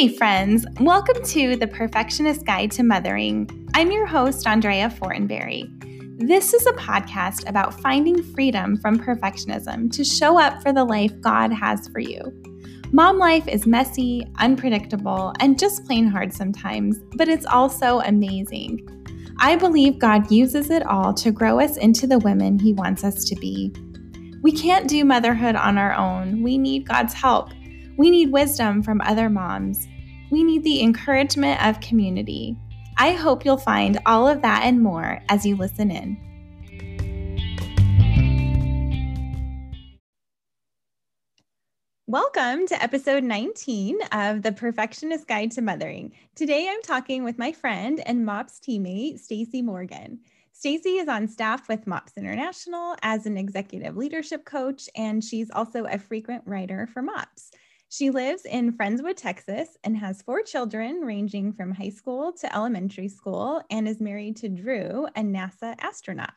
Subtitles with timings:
[0.00, 3.68] Hey, friends, welcome to the Perfectionist Guide to Mothering.
[3.74, 5.68] I'm your host, Andrea Fortenberry.
[6.26, 11.12] This is a podcast about finding freedom from perfectionism to show up for the life
[11.20, 12.32] God has for you.
[12.92, 18.80] Mom life is messy, unpredictable, and just plain hard sometimes, but it's also amazing.
[19.38, 23.22] I believe God uses it all to grow us into the women He wants us
[23.26, 23.70] to be.
[24.40, 26.42] We can't do motherhood on our own.
[26.42, 27.50] We need God's help.
[28.00, 29.86] We need wisdom from other moms.
[30.30, 32.56] We need the encouragement of community.
[32.96, 36.16] I hope you'll find all of that and more as you listen in.
[42.06, 46.12] Welcome to episode 19 of the Perfectionist Guide to Mothering.
[46.34, 50.20] Today I'm talking with my friend and MOPS teammate, Stacey Morgan.
[50.54, 55.84] Stacey is on staff with MOPS International as an executive leadership coach, and she's also
[55.84, 57.50] a frequent writer for MOPS.
[57.92, 63.08] She lives in Friendswood, Texas, and has four children ranging from high school to elementary
[63.08, 66.32] school, and is married to Drew, a NASA astronaut.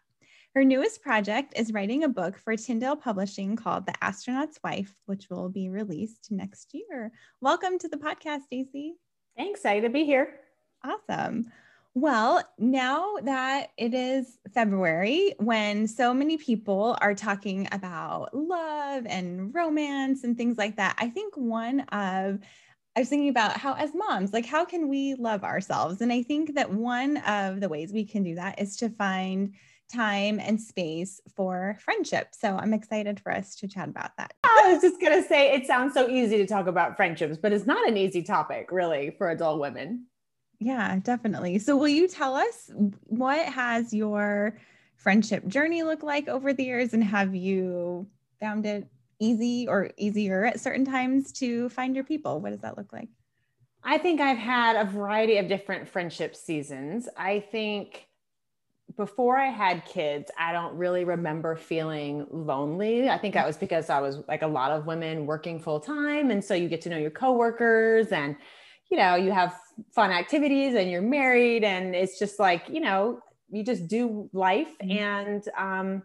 [0.56, 5.30] Her newest project is writing a book for Tyndale Publishing called The Astronaut's Wife, which
[5.30, 7.12] will be released next year.
[7.40, 8.96] Welcome to the podcast, Stacey.
[9.38, 10.40] Thanks, excited to be here.
[10.84, 11.52] Awesome.
[11.96, 19.54] Well, now that it is February, when so many people are talking about love and
[19.54, 22.40] romance and things like that, I think one of
[22.96, 26.02] I was thinking about how, as moms, like how can we love ourselves?
[26.02, 29.54] And I think that one of the ways we can do that is to find
[29.92, 32.30] time and space for friendship.
[32.32, 34.34] So I'm excited for us to chat about that.
[34.44, 37.52] I was just going to say, it sounds so easy to talk about friendships, but
[37.52, 40.06] it's not an easy topic, really, for adult women.
[40.64, 41.60] Yeah, definitely.
[41.60, 42.72] So, will you tell us
[43.04, 44.58] what has your
[44.96, 48.08] friendship journey look like over the years, and have you
[48.40, 48.88] found it
[49.20, 52.40] easy or easier at certain times to find your people?
[52.40, 53.10] What does that look like?
[53.84, 57.10] I think I've had a variety of different friendship seasons.
[57.18, 58.08] I think
[58.96, 63.10] before I had kids, I don't really remember feeling lonely.
[63.10, 66.32] I think that was because I was like a lot of women working full time.
[66.32, 68.38] And so you get to know your coworkers and
[68.94, 69.60] you know, you have
[69.92, 74.68] fun activities and you're married and it's just like, you know, you just do life
[74.84, 74.92] mm-hmm.
[74.92, 76.04] and um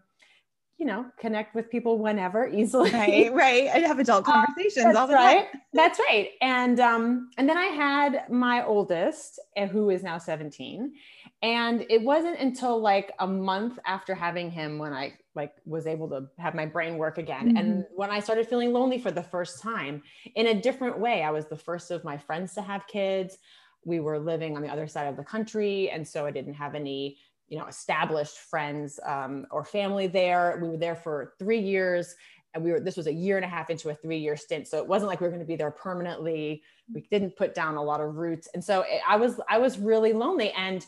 [0.78, 2.90] you know, connect with people whenever easily.
[2.92, 3.68] Right, right.
[3.68, 5.50] I have adult um, conversations all the right.
[5.52, 5.60] time.
[5.74, 6.30] That's right.
[6.40, 10.92] And um, and then I had my oldest, eh, who is now 17.
[11.40, 16.08] And it wasn't until like a month after having him when I like was able
[16.08, 17.50] to have my brain work again.
[17.50, 17.56] Mm-hmm.
[17.56, 20.02] And when I started feeling lonely for the first time
[20.34, 23.38] in a different way, I was the first of my friends to have kids.
[23.84, 25.90] We were living on the other side of the country.
[25.90, 27.18] And so I didn't have any,
[27.48, 30.58] you know, established friends um, or family there.
[30.60, 32.16] We were there for three years
[32.54, 34.66] and we were this was a year and a half into a three year stint
[34.66, 36.62] so it wasn't like we were going to be there permanently
[36.92, 39.78] we didn't put down a lot of roots and so it, i was i was
[39.78, 40.86] really lonely and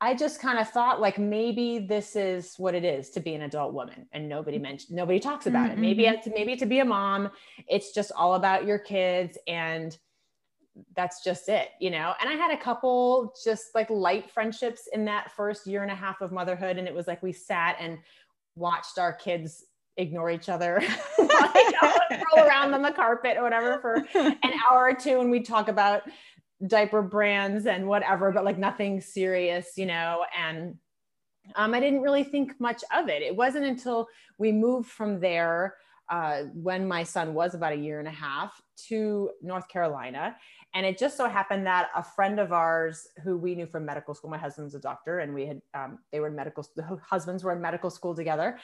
[0.00, 3.42] I just kind of thought like maybe this is what it is to be an
[3.42, 4.64] adult woman and nobody mm-hmm.
[4.64, 5.78] mentioned nobody talks about mm-hmm.
[5.78, 5.80] it.
[5.80, 7.30] Maybe it's maybe to be a mom,
[7.66, 9.96] it's just all about your kids and
[10.94, 12.14] that's just it, you know.
[12.20, 15.96] And I had a couple just like light friendships in that first year and a
[15.96, 17.98] half of motherhood and it was like we sat and
[18.54, 19.64] watched our kids
[19.96, 20.80] ignore each other,
[21.18, 25.44] like, roll around on the carpet or whatever for an hour or two and we'd
[25.44, 26.02] talk about
[26.66, 30.74] diaper brands and whatever, but like nothing serious, you know, and
[31.56, 33.22] um, I didn't really think much of it.
[33.22, 34.08] It wasn't until
[34.38, 35.76] we moved from there
[36.10, 40.36] uh, when my son was about a year and a half to North Carolina.
[40.74, 44.14] And it just so happened that a friend of ours who we knew from medical
[44.14, 47.44] school, my husband's a doctor, and we had, um, they were in medical, the husbands
[47.44, 48.58] were in medical school together.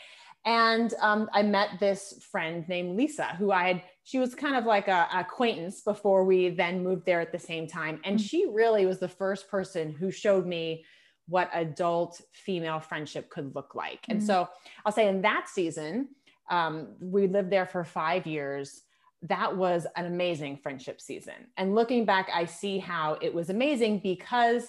[0.45, 4.67] And um, I met this friend named Lisa, who I had, she was kind of
[4.67, 8.01] like a, acquaintance before we then moved there at the same time.
[8.05, 8.25] And mm-hmm.
[8.25, 10.85] she really was the first person who showed me
[11.27, 14.03] what adult female friendship could look like.
[14.03, 14.13] Mm-hmm.
[14.13, 14.49] And so
[14.85, 16.09] I'll say in that season,
[16.51, 18.83] um, we lived there for five years.
[19.23, 21.49] That was an amazing friendship season.
[21.57, 24.69] And looking back, I see how it was amazing because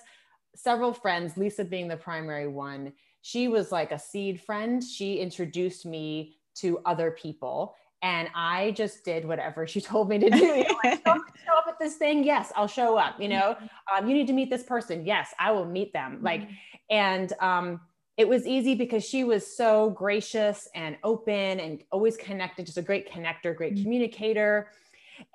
[0.56, 2.94] several friends, Lisa being the primary one,
[3.25, 4.83] she was like a seed friend.
[4.83, 7.74] She introduced me to other people.
[8.04, 10.38] And I just did whatever she told me to do.
[10.38, 12.24] You know, like, show, show, up at this thing.
[12.24, 13.19] Yes, I'll show up.
[13.19, 14.04] You know, mm-hmm.
[14.04, 15.07] um, you need to meet this person.
[15.07, 16.19] Yes, I will meet them.
[16.22, 16.54] Like, mm-hmm.
[16.92, 17.81] and um,
[18.16, 22.83] it was easy because she was so gracious and open and always connected, just a
[22.83, 23.86] great connector, great mm-hmm.
[23.86, 24.69] communicator.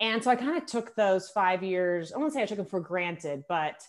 [0.00, 2.66] And so I kind of took those five years, I won't say I took them
[2.66, 3.82] for granted, but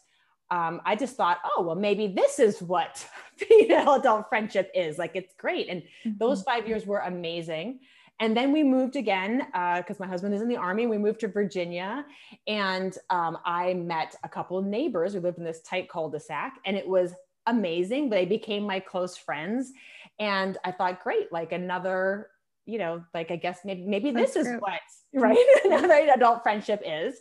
[0.52, 3.06] um, I just thought, oh, well, maybe this is what
[3.38, 4.98] female adult friendship is.
[4.98, 5.70] Like, it's great.
[5.70, 6.12] And mm-hmm.
[6.18, 7.80] those five years were amazing.
[8.20, 10.86] And then we moved again because uh, my husband is in the army.
[10.86, 12.06] We moved to Virginia,
[12.46, 15.16] and um, I met a couple of neighbors.
[15.16, 17.16] We lived in this tight cul-de-sac, and it was
[17.48, 18.12] amazing.
[18.12, 19.72] They became my close friends,
[20.20, 22.30] and I thought, great, like another,
[22.68, 24.82] you know, like I guess maybe maybe this is what
[25.16, 27.16] right another adult friendship is.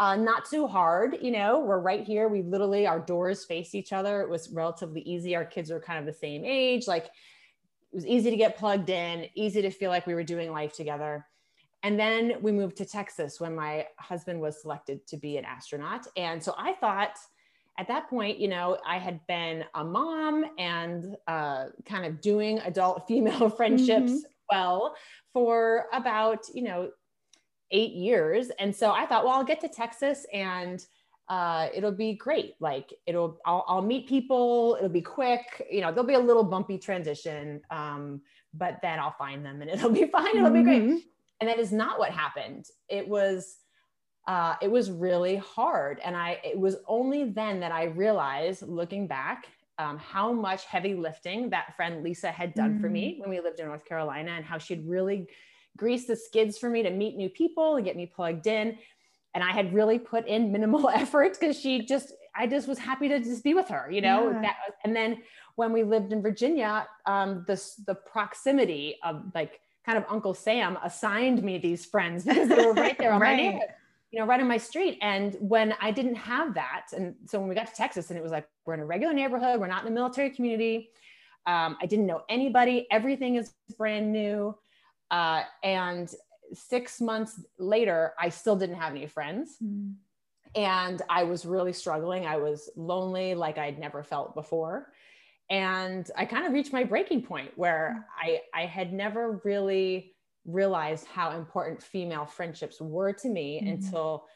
[0.00, 1.60] Uh, not too hard, you know.
[1.60, 2.26] We're right here.
[2.26, 4.22] We literally our doors face each other.
[4.22, 5.36] It was relatively easy.
[5.36, 8.88] Our kids are kind of the same age, like it was easy to get plugged
[8.88, 11.26] in, easy to feel like we were doing life together.
[11.82, 16.06] And then we moved to Texas when my husband was selected to be an astronaut.
[16.16, 17.18] And so I thought
[17.78, 22.58] at that point, you know, I had been a mom and uh, kind of doing
[22.60, 24.48] adult female friendships mm-hmm.
[24.50, 24.94] well
[25.34, 26.90] for about, you know,
[27.70, 28.50] eight years.
[28.58, 30.84] And so I thought, well, I'll get to Texas and
[31.28, 32.54] uh, it'll be great.
[32.58, 34.76] Like it'll, I'll, I'll, meet people.
[34.78, 35.66] It'll be quick.
[35.70, 38.20] You know, there'll be a little bumpy transition, um,
[38.52, 40.36] but then I'll find them and it'll be fine.
[40.36, 40.82] It'll be great.
[40.82, 40.96] Mm-hmm.
[41.40, 42.66] And that is not what happened.
[42.88, 43.58] It was,
[44.26, 46.00] uh, it was really hard.
[46.04, 49.46] And I, it was only then that I realized, looking back,
[49.78, 52.80] um, how much heavy lifting that friend Lisa had done mm-hmm.
[52.82, 53.20] for me mm-hmm.
[53.22, 55.26] when we lived in North Carolina, and how she'd really
[55.76, 58.78] greased the skids for me to meet new people and get me plugged in
[59.34, 63.08] and I had really put in minimal effort because she just I just was happy
[63.08, 64.30] to just be with her, you know.
[64.30, 64.42] Yeah.
[64.42, 65.22] That, and then
[65.56, 70.78] when we lived in Virginia, um, the the proximity of like kind of Uncle Sam
[70.82, 73.36] assigned me these friends because they were right there on right.
[73.36, 73.68] my neighborhood,
[74.10, 74.98] you know, right on my street.
[75.00, 78.22] And when I didn't have that, and so when we got to Texas, and it
[78.22, 80.90] was like we're in a regular neighborhood, we're not in a military community.
[81.46, 82.86] Um, I didn't know anybody.
[82.90, 84.56] Everything is brand new,
[85.10, 86.12] uh, and
[86.52, 89.56] six months later, I still didn't have any friends.
[89.62, 89.94] Mm.
[90.56, 92.26] And I was really struggling.
[92.26, 94.92] I was lonely like I'd never felt before.
[95.48, 98.40] And I kind of reached my breaking point where mm.
[98.54, 100.14] I, I had never really
[100.46, 103.72] realized how important female friendships were to me mm.
[103.72, 104.26] until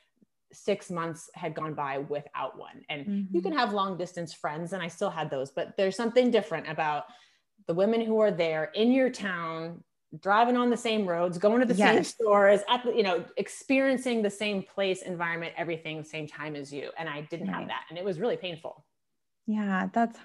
[0.52, 2.84] six months had gone by without one.
[2.88, 3.36] And mm-hmm.
[3.36, 6.68] you can have long distance friends, and I still had those, but there's something different
[6.68, 7.04] about
[7.66, 9.82] the women who are there in your town
[10.20, 11.94] driving on the same roads, going to the yes.
[11.94, 16.72] same stores, at the, you know, experiencing the same place, environment, everything, same time as
[16.72, 16.90] you.
[16.98, 17.56] And I didn't right.
[17.56, 17.84] have that.
[17.88, 18.84] And it was really painful.
[19.46, 20.18] Yeah, that's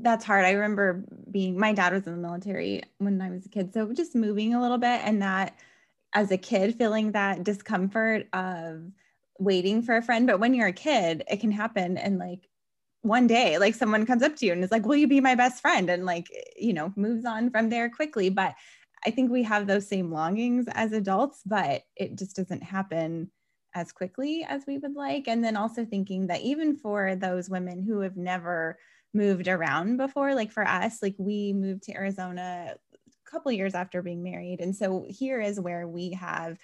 [0.00, 0.44] that's hard.
[0.44, 3.72] I remember being my dad was in the military when I was a kid.
[3.72, 5.56] So just moving a little bit and that
[6.14, 8.82] as a kid feeling that discomfort of
[9.38, 10.26] waiting for a friend.
[10.26, 12.48] But when you're a kid, it can happen and like
[13.02, 15.34] one day like someone comes up to you and is like will you be my
[15.34, 18.54] best friend and like you know moves on from there quickly but
[19.04, 23.30] I think we have those same longings as adults, but it just doesn't happen
[23.74, 25.28] as quickly as we would like.
[25.28, 28.78] And then also thinking that even for those women who have never
[29.14, 34.02] moved around before, like for us, like we moved to Arizona a couple years after
[34.02, 34.60] being married.
[34.60, 36.58] And so here is where we have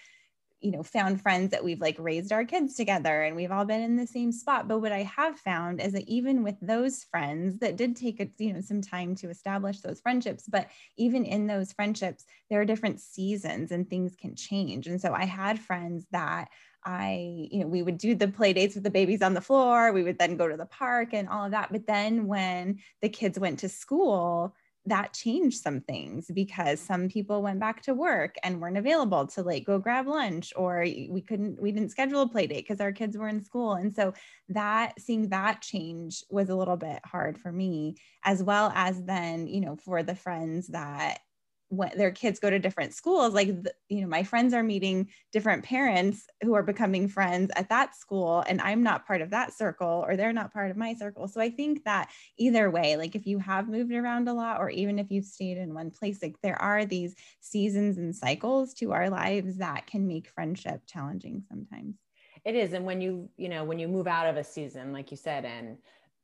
[0.60, 3.80] you know found friends that we've like raised our kids together and we've all been
[3.80, 7.58] in the same spot but what i have found is that even with those friends
[7.58, 11.46] that did take a, you know some time to establish those friendships but even in
[11.46, 16.06] those friendships there are different seasons and things can change and so i had friends
[16.10, 16.48] that
[16.84, 19.92] I, you know, we would do the play dates with the babies on the floor.
[19.92, 21.70] We would then go to the park and all of that.
[21.72, 24.54] But then when the kids went to school,
[24.88, 29.42] that changed some things because some people went back to work and weren't available to
[29.42, 32.92] like go grab lunch or we couldn't we didn't schedule a play date because our
[32.92, 33.74] kids were in school.
[33.74, 34.14] And so
[34.48, 39.46] that seeing that change was a little bit hard for me as well as then
[39.46, 41.20] you know for the friends that
[41.68, 43.48] when their kids go to different schools like
[43.88, 48.42] you know my friends are meeting different parents who are becoming friends at that school
[48.48, 51.28] and i'm not part of that circle or they're not part of my circle.
[51.28, 54.70] So i think that either way like if you have moved around a lot or
[54.70, 58.92] even if you've stayed in one place like there are these seasons and cycles to
[58.92, 61.96] our lives that can make friendship challenging sometimes.
[62.44, 65.10] It is and when you you know when you move out of a season like
[65.10, 65.76] you said and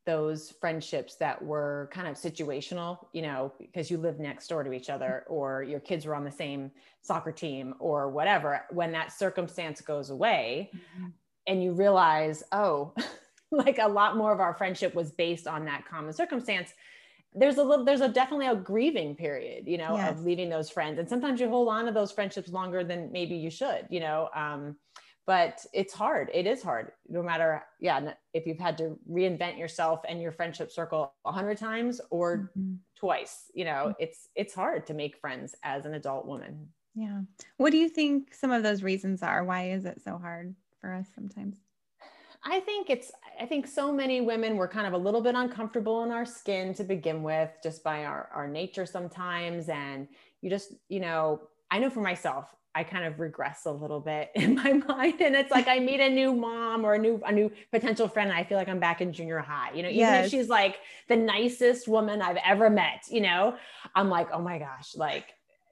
[0.05, 4.71] those friendships that were kind of situational, you know, because you live next door to
[4.71, 6.71] each other or your kids were on the same
[7.01, 11.07] soccer team or whatever, when that circumstance goes away mm-hmm.
[11.47, 12.93] and you realize, oh,
[13.51, 16.73] like a lot more of our friendship was based on that common circumstance.
[17.33, 20.11] There's a little, there's a definitely a grieving period, you know, yes.
[20.11, 20.99] of leaving those friends.
[20.99, 24.29] And sometimes you hold on to those friendships longer than maybe you should, you know.
[24.33, 24.77] Um,
[25.25, 26.29] but it's hard.
[26.33, 30.71] It is hard no matter yeah if you've had to reinvent yourself and your friendship
[30.71, 32.75] circle a hundred times or mm-hmm.
[32.95, 36.67] twice you know it's it's hard to make friends as an adult woman.
[36.95, 37.21] Yeah.
[37.57, 39.43] What do you think some of those reasons are?
[39.43, 41.57] Why is it so hard for us sometimes?
[42.45, 46.03] I think it's, I think so many women were kind of a little bit uncomfortable
[46.03, 49.67] in our skin to begin with, just by our, our nature sometimes.
[49.67, 50.07] And
[50.41, 51.41] you just, you know,
[51.71, 55.21] I know for myself, I kind of regress a little bit in my mind.
[55.21, 58.29] And it's like I meet a new mom or a new a new potential friend,
[58.29, 59.71] and I feel like I'm back in junior high.
[59.73, 60.25] You know, even yes.
[60.25, 60.77] if she's like
[61.07, 63.55] the nicest woman I've ever met, you know,
[63.95, 65.27] I'm like, oh my gosh, like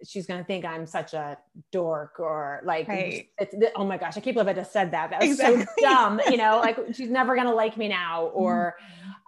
[0.06, 1.38] she's gonna think I'm such a
[1.72, 3.28] dork or like right.
[3.38, 5.10] it's, oh my gosh, I can't believe I just said that.
[5.12, 5.66] That was exactly.
[5.66, 8.76] so dumb, you know, like she's never gonna like me now, or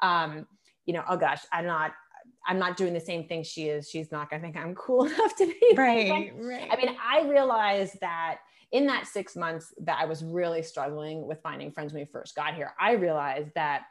[0.02, 0.08] mm-hmm.
[0.08, 0.48] um,
[0.86, 1.92] you know, oh gosh, I'm not
[2.48, 3.90] I'm not doing the same thing she is.
[3.90, 6.32] She's not going to think I'm cool enough to be right.
[6.36, 6.70] Right.
[6.72, 8.40] I mean, I realized that
[8.72, 12.36] in that six months that I was really struggling with finding friends when we first
[12.36, 13.84] got here, I realized that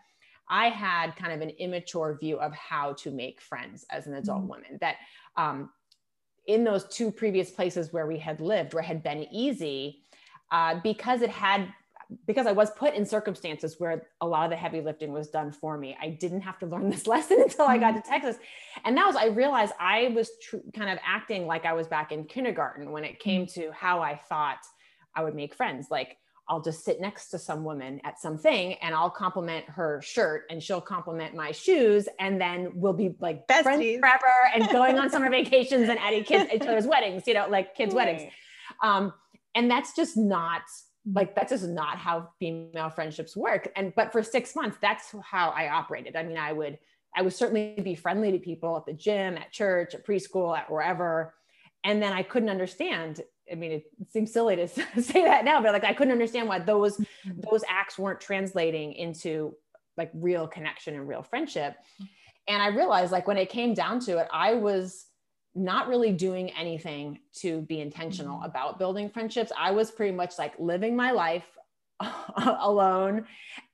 [0.48, 4.40] I had kind of an immature view of how to make friends as an adult
[4.40, 4.48] mm-hmm.
[4.48, 4.78] woman.
[4.80, 4.96] That
[5.36, 5.70] um,
[6.46, 10.02] in those two previous places where we had lived, where it had been easy,
[10.50, 11.68] uh, because it had
[12.26, 15.52] because I was put in circumstances where a lot of the heavy lifting was done
[15.52, 18.10] for me, I didn't have to learn this lesson until I got to mm-hmm.
[18.10, 18.36] Texas.
[18.84, 22.12] And that was, I realized I was tr- kind of acting like I was back
[22.12, 23.60] in kindergarten when it came mm-hmm.
[23.60, 24.58] to how I thought
[25.14, 25.88] I would make friends.
[25.90, 30.44] Like, I'll just sit next to some woman at something and I'll compliment her shirt
[30.50, 32.06] and she'll compliment my shoes.
[32.20, 33.62] And then we'll be like Besties.
[33.62, 37.74] friends forever and going on summer vacations and at each other's weddings, you know, like
[37.74, 38.30] kids' weddings.
[38.82, 39.14] Um,
[39.54, 40.62] and that's just not
[41.12, 43.70] like that's just not how female friendships work.
[43.76, 46.16] And but for six months that's how i operated.
[46.16, 46.78] I mean i would
[47.14, 50.70] i would certainly be friendly to people at the gym at church at preschool at
[50.70, 51.34] wherever.
[51.82, 53.20] And then i couldn't understand
[53.50, 54.66] i mean it seems silly to
[55.02, 57.40] say that now but like i couldn't understand why those mm-hmm.
[57.50, 59.54] those acts weren't translating into
[59.96, 61.76] like real connection and real friendship.
[62.48, 65.06] And i realized like when it came down to it i was
[65.54, 68.46] not really doing anything to be intentional mm-hmm.
[68.46, 69.52] about building friendships.
[69.56, 71.46] I was pretty much like living my life
[72.36, 73.24] alone,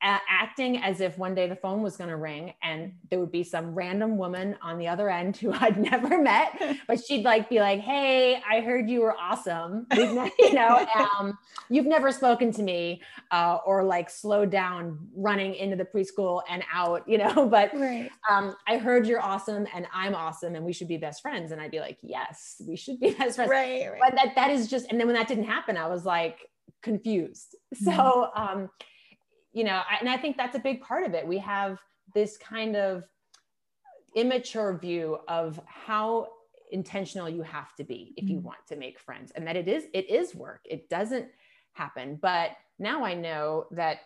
[0.03, 3.43] acting as if one day the phone was going to ring and there would be
[3.43, 7.61] some random woman on the other end who I'd never met, but she'd like be
[7.61, 9.87] like, "Hey, I heard you were awesome.
[9.95, 15.77] you know, um, you've never spoken to me," uh, or like slowed down running into
[15.77, 17.49] the preschool and out, you know.
[17.51, 18.11] But right.
[18.29, 21.53] um, I heard you're awesome and I'm awesome and we should be best friends.
[21.53, 24.01] And I'd be like, "Yes, we should be best friends." Right, right.
[24.01, 24.91] But that that is just.
[24.91, 26.50] And then when that didn't happen, I was like
[26.83, 27.57] confused.
[27.75, 28.43] So, mm-hmm.
[28.43, 28.71] um,
[29.53, 31.27] you know, I, and I think that's a big part of it.
[31.27, 31.79] We have
[32.15, 33.05] this kind of
[34.17, 36.29] immature view of how
[36.73, 38.47] intentional you have to be if you mm-hmm.
[38.47, 41.29] want to make friends and that it is it is work it doesn't
[41.73, 43.99] happen but now i know that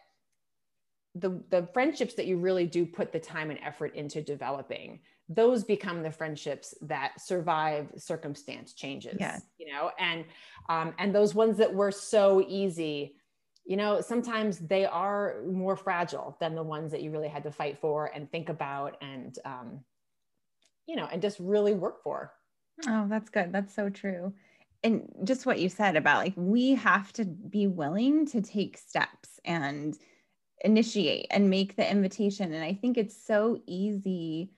[1.15, 5.65] the the friendships that you really do put the time and effort into developing those
[5.65, 9.39] become the friendships that survive circumstance changes yeah.
[9.59, 9.91] you know?
[9.99, 10.25] And
[10.69, 13.17] um, and those ones that were so easy
[13.65, 17.51] you know sometimes they are more fragile than the ones that you really had to
[17.51, 19.81] fight for and think about and um,
[20.87, 22.33] you know and just really work for.
[22.87, 23.53] Oh that's good.
[23.53, 24.33] That's so true.
[24.83, 29.41] And just what you said about like we have to be willing to take steps
[29.45, 29.97] and
[30.61, 32.53] initiate and make the invitation.
[32.53, 34.51] And i think it's so easy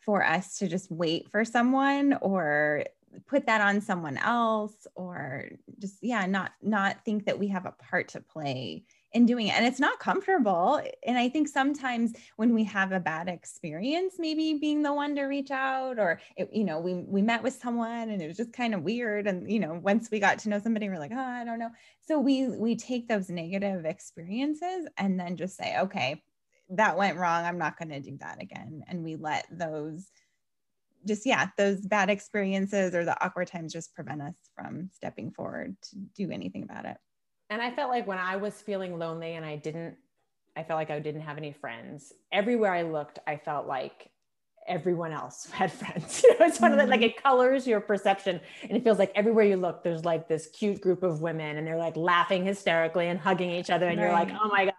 [0.00, 2.84] for us to just wait for someone or
[3.26, 7.74] put that on someone else or just yeah not not think that we have a
[7.90, 9.54] part to play in doing it.
[9.56, 10.80] And it's not comfortable.
[11.04, 15.22] And i think sometimes when we have a bad experience maybe being the one to
[15.24, 18.52] reach out or it, you know we we met with someone and it was just
[18.52, 19.26] kind of weird.
[19.26, 21.70] And you know once we got to know somebody we're like oh i don't know.
[22.06, 26.22] So we we take those negative experiences and then just say okay
[26.70, 30.10] that went wrong i'm not going to do that again and we let those
[31.06, 35.76] just yeah those bad experiences or the awkward times just prevent us from stepping forward
[35.82, 36.96] to do anything about it
[37.48, 39.96] and i felt like when i was feeling lonely and i didn't
[40.56, 44.10] i felt like i didn't have any friends everywhere i looked i felt like
[44.68, 47.10] everyone else had friends you know it's one of the like mm-hmm.
[47.10, 50.80] it colors your perception and it feels like everywhere you look there's like this cute
[50.80, 54.04] group of women and they're like laughing hysterically and hugging each other and right.
[54.04, 54.74] you're like oh my god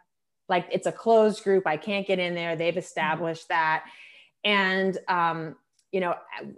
[0.51, 3.53] like it's a closed group i can't get in there they've established mm-hmm.
[3.53, 3.83] that
[4.43, 5.55] and um
[5.91, 6.13] you know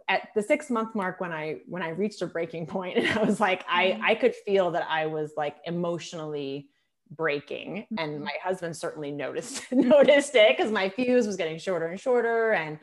[0.09, 3.23] at the six month mark when i when i reached a breaking point and i
[3.23, 4.03] was like i mm-hmm.
[4.03, 6.67] i could feel that i was like emotionally
[7.11, 8.23] breaking and mm-hmm.
[8.23, 12.79] my husband certainly noticed noticed it because my fuse was getting shorter and shorter and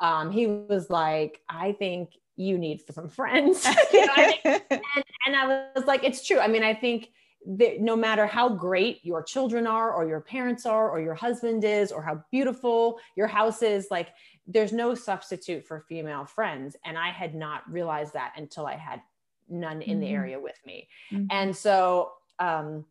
[0.00, 4.60] um, he was like i think you need some friends you know I mean?
[4.70, 7.08] and, and i was like it's true i mean i think
[7.46, 11.62] that no matter how great your children are or your parents are or your husband
[11.64, 14.08] is or how beautiful your house is like
[14.46, 19.00] there's no substitute for female friends and i had not realized that until i had
[19.48, 20.00] none in mm-hmm.
[20.00, 21.26] the area with me mm-hmm.
[21.30, 22.84] and so um,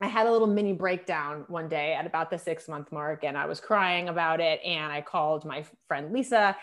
[0.00, 3.36] i had a little mini breakdown one day at about the six month mark and
[3.36, 6.56] i was crying about it and i called my friend lisa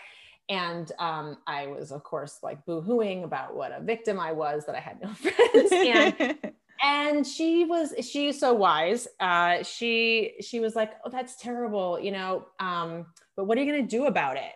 [0.50, 4.74] and um, I was, of course, like boo-hooing about what a victim I was that
[4.74, 5.72] I had no friends.
[5.72, 9.08] and, and she was, she's so wise.
[9.20, 12.46] Uh, she, she was like, "Oh, that's terrible," you know.
[12.60, 13.06] Um,
[13.36, 14.52] but what are you going to do about it?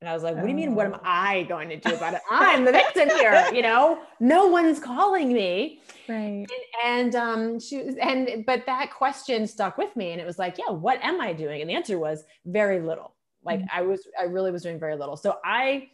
[0.00, 0.74] And I was like, what do you mean?
[0.74, 1.00] What am oh.
[1.02, 2.20] I going to do about it?
[2.30, 3.48] I'm the victim here.
[3.52, 5.80] You know, no one's calling me.
[6.06, 6.46] Right.
[6.84, 10.58] And, and um, she and but that question stuck with me, and it was like,
[10.58, 11.62] yeah, what am I doing?
[11.62, 13.14] And the answer was very little.
[13.42, 13.78] Like mm-hmm.
[13.78, 15.16] I was, I really was doing very little.
[15.16, 15.88] So I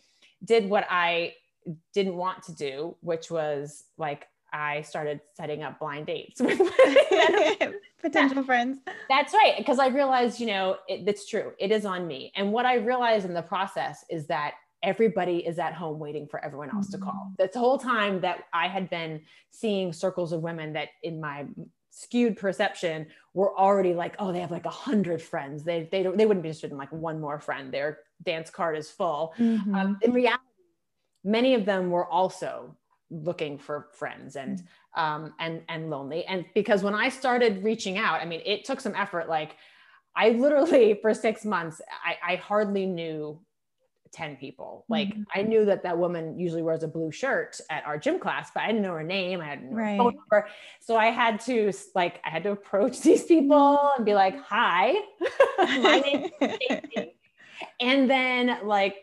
[0.45, 1.35] did what I
[1.95, 6.61] didn't want to do, which was like I started setting up blind dates with
[8.03, 8.79] potential friends.
[9.09, 9.55] That's right.
[9.57, 11.53] Because I realized, you know, it, it's true.
[11.59, 12.33] It is on me.
[12.37, 16.45] And what I realized in the process is that everybody is at home waiting for
[16.45, 17.05] everyone else mm-hmm.
[17.05, 17.33] to call.
[17.33, 17.43] Mm-hmm.
[17.47, 21.47] This whole time that I had been seeing circles of women that in my
[21.91, 25.63] skewed perception were already like, oh, they have like a hundred friends.
[25.63, 27.73] They, they, don't, they wouldn't be interested in like one more friend.
[27.73, 29.35] Their dance card is full.
[29.39, 29.75] Mm-hmm.
[29.75, 30.43] Um, in reality,
[31.23, 32.77] many of them were also
[33.13, 34.63] looking for friends and
[34.97, 35.03] mm.
[35.03, 36.25] um, and and lonely.
[36.25, 39.29] And because when i started reaching out i mean it took some effort.
[39.29, 39.57] Like
[40.17, 43.41] i literally for six months i, I hardly knew
[44.13, 44.85] 10 people.
[44.89, 45.23] Like mm-hmm.
[45.35, 48.63] i knew that that woman usually wears a blue shirt at our gym class but
[48.63, 49.41] i didn't know her name.
[49.41, 49.99] I had no right.
[49.99, 50.49] phone number.
[50.81, 54.95] So i had to like i had to approach these people and be like hi.
[55.59, 57.07] My name is
[57.81, 58.97] and then like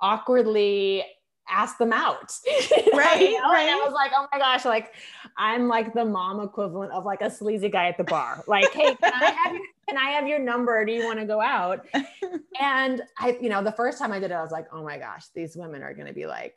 [0.00, 1.04] awkwardly
[1.48, 2.32] ask them out.
[2.92, 3.20] Right.
[3.20, 3.52] you know?
[3.52, 3.68] right.
[3.68, 4.94] And I was like, oh my gosh, like
[5.36, 8.42] I'm like the mom equivalent of like a sleazy guy at the bar.
[8.46, 10.84] Like, hey, can I have your, can I have your number?
[10.84, 11.86] Do you want to go out?
[12.60, 14.98] and I, you know, the first time I did it, I was like, oh my
[14.98, 16.56] gosh, these women are gonna be like,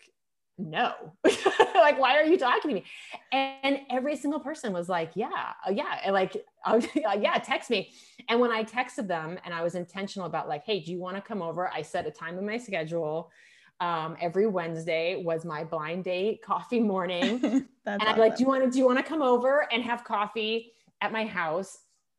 [0.59, 0.93] no
[1.23, 2.83] like why are you talking to me
[3.31, 6.81] and every single person was like yeah uh, yeah and like uh,
[7.17, 7.93] yeah text me
[8.27, 11.15] and when i texted them and i was intentional about like hey do you want
[11.15, 13.31] to come over i set a time in my schedule
[13.79, 17.39] um, every Wednesday was my blind date coffee morning.
[17.43, 18.19] and I'm awesome.
[18.19, 21.11] like, do you want to, do you want to come over and have coffee at
[21.11, 21.77] my house?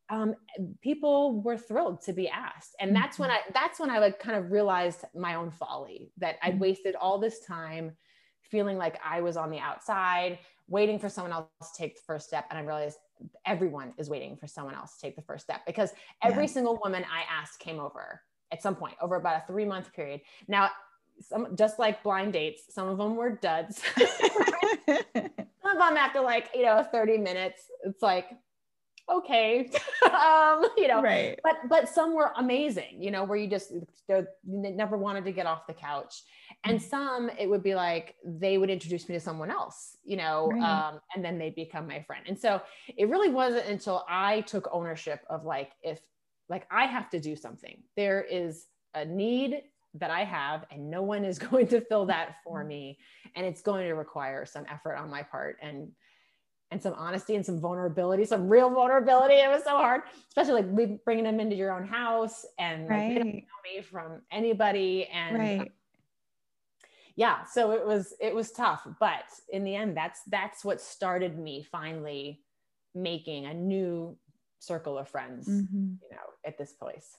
[0.09, 0.35] Um,
[0.81, 2.75] people were thrilled to be asked.
[2.81, 3.25] And that's mm-hmm.
[3.25, 6.63] when I, that's when I like kind of realized my own folly that I'd mm-hmm.
[6.63, 7.93] wasted all this time
[8.43, 12.27] feeling like I was on the outside, waiting for someone else to take the first
[12.27, 12.47] step.
[12.51, 12.99] And I realized
[13.47, 16.51] everyone is waiting for someone else to take the first step because every yeah.
[16.51, 18.21] single woman I asked came over
[18.53, 20.21] at some point over about a three month period.
[20.49, 20.71] Now,
[21.21, 23.83] some just like blind dates some of them were duds.
[25.63, 28.31] Some of them after like you know 30 minutes it's like
[29.09, 29.71] okay.
[30.11, 31.39] Um you know right.
[31.43, 33.73] but but some were amazing you know where you just
[34.45, 36.23] never wanted to get off the couch.
[36.65, 36.89] And mm-hmm.
[36.89, 40.63] some it would be like they would introduce me to someone else you know right.
[40.63, 42.25] um, and then they'd become my friend.
[42.27, 42.61] And so
[42.97, 46.01] it really wasn't until i took ownership of like if
[46.49, 47.83] like i have to do something.
[47.97, 49.63] There is a need
[49.95, 52.99] that I have, and no one is going to fill that for me.
[53.35, 55.91] And it's going to require some effort on my part and
[56.73, 59.35] and some honesty and some vulnerability, some real vulnerability.
[59.35, 63.09] It was so hard, especially like bringing them into your own house and like right.
[63.09, 65.07] they don't know me from anybody.
[65.07, 65.73] And right.
[67.17, 71.37] yeah, so it was it was tough, but in the end, that's that's what started
[71.39, 72.41] me finally
[72.95, 74.17] making a new
[74.61, 75.95] circle of friends, mm-hmm.
[76.03, 77.17] you know, at this place.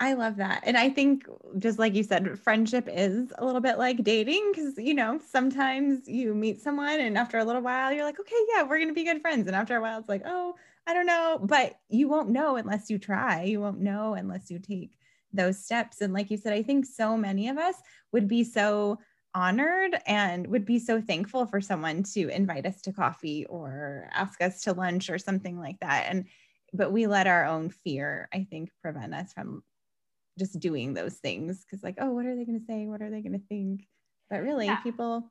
[0.00, 0.62] I love that.
[0.64, 1.26] And I think,
[1.58, 6.06] just like you said, friendship is a little bit like dating because, you know, sometimes
[6.06, 8.94] you meet someone and after a little while, you're like, okay, yeah, we're going to
[8.94, 9.48] be good friends.
[9.48, 10.54] And after a while, it's like, oh,
[10.86, 11.40] I don't know.
[11.42, 13.42] But you won't know unless you try.
[13.42, 14.92] You won't know unless you take
[15.32, 16.00] those steps.
[16.00, 17.74] And like you said, I think so many of us
[18.12, 19.00] would be so
[19.34, 24.40] honored and would be so thankful for someone to invite us to coffee or ask
[24.40, 26.06] us to lunch or something like that.
[26.08, 26.26] And
[26.72, 29.62] but we let our own fear, I think, prevent us from
[30.38, 32.86] just doing those things because like oh what are they going to say?
[32.86, 33.86] What are they going to think?
[34.30, 34.76] But really yeah.
[34.76, 35.30] people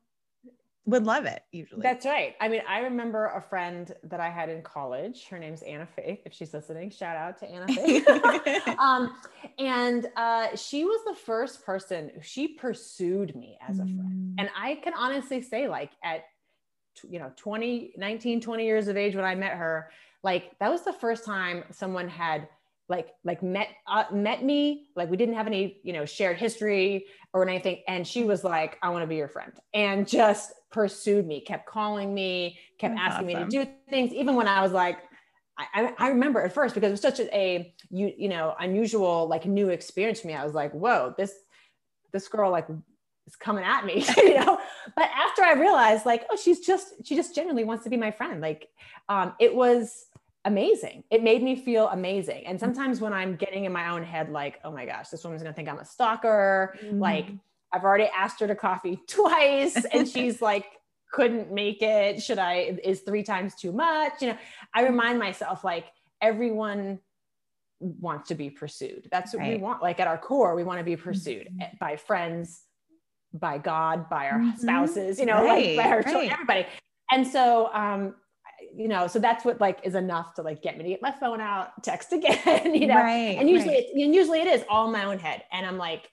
[0.88, 1.82] would love it usually.
[1.82, 2.34] That's right.
[2.40, 6.20] I mean i remember a friend that i had in college her name's anna faith
[6.24, 8.06] if she's listening shout out to anna faith.
[8.78, 9.14] Um,
[9.58, 14.34] and uh, she was the first person she pursued me as a friend.
[14.34, 14.34] Mm.
[14.38, 16.24] and i can honestly say like at
[17.08, 19.90] you know 20 19 20 years of age when i met her
[20.22, 22.48] like that was the first time someone had
[22.88, 27.06] like like met uh, met me like we didn't have any you know shared history
[27.32, 27.82] or anything.
[27.86, 29.52] And she was like i want to be your friend.
[29.74, 33.48] And just pursued me kept calling me kept That's asking awesome.
[33.48, 34.98] me to do things even when i was like
[35.58, 39.26] I, I remember at first because it was such a, a you you know unusual
[39.26, 40.34] like new experience for me.
[40.34, 41.34] I was like whoa this
[42.12, 42.68] this girl like
[43.26, 44.58] is coming at me you know?
[44.94, 48.12] But after i realized like oh she's just she just genuinely wants to be my
[48.12, 48.40] friend.
[48.40, 48.68] Like
[49.08, 50.06] um it was
[50.44, 51.04] amazing.
[51.10, 52.46] It made me feel amazing.
[52.46, 55.42] And sometimes when I'm getting in my own head, like, oh my gosh, this woman's
[55.42, 56.76] gonna think I'm a stalker.
[56.82, 56.98] Mm-hmm.
[56.98, 57.28] Like,
[57.72, 60.66] I've already asked her to coffee twice and she's like,
[61.12, 62.22] couldn't make it.
[62.22, 64.14] Should I, is three times too much?
[64.20, 64.38] You know,
[64.74, 65.86] I remind myself like
[66.20, 66.98] everyone
[67.80, 69.08] wants to be pursued.
[69.10, 69.56] That's what right.
[69.56, 69.82] we want.
[69.82, 71.76] Like at our core, we want to be pursued mm-hmm.
[71.80, 72.62] by friends,
[73.32, 74.58] by God, by our mm-hmm.
[74.58, 75.76] spouses, you know, right.
[75.76, 76.66] like by our children, everybody.
[77.10, 78.14] And so, um,
[78.78, 81.10] you know, so that's what like is enough to like get me to get my
[81.10, 83.84] phone out, text again, you know, right, and usually, right.
[83.84, 85.42] it, and usually it is all in my own head.
[85.50, 86.08] And I'm like,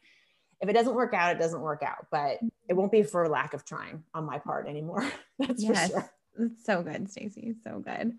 [0.62, 3.54] if it doesn't work out, it doesn't work out, but it won't be for lack
[3.54, 5.08] of trying on my part anymore.
[5.40, 5.92] that's yes.
[5.92, 6.12] for sure.
[6.40, 7.54] It's so good, Stacey.
[7.64, 8.14] So good.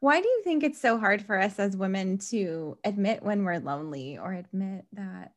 [0.00, 3.58] Why do you think it's so hard for us as women to admit when we're
[3.58, 5.32] lonely or admit that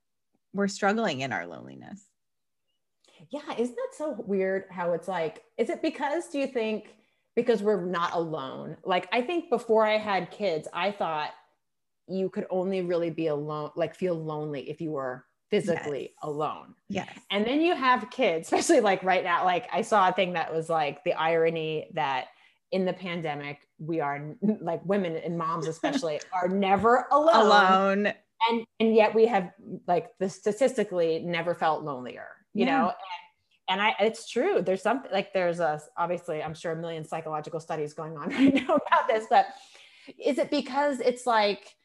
[0.54, 2.02] we're struggling in our loneliness?
[3.30, 6.94] Yeah, isn't that so weird how it's like, is it because do you think
[7.36, 8.78] because we're not alone?
[8.84, 11.32] Like, I think before I had kids, I thought
[12.08, 16.12] you could only really be alone, like feel lonely if you were physically yes.
[16.24, 16.74] alone.
[16.90, 17.10] Yes.
[17.32, 19.46] And then you have kids, especially like right now.
[19.46, 22.28] Like I saw a thing that was like the irony that
[22.72, 27.36] in the pandemic, we are like women and moms, especially, are never alone.
[27.36, 28.14] Alone.
[28.50, 29.52] And and yet we have
[29.88, 32.78] like the statistically never felt lonelier, you yeah.
[32.78, 32.88] know?
[32.88, 32.98] And,
[33.70, 34.62] and I it's true.
[34.62, 38.54] There's something like there's a obviously I'm sure a million psychological studies going on right
[38.54, 39.48] now about this, but
[40.24, 41.76] is it because it's like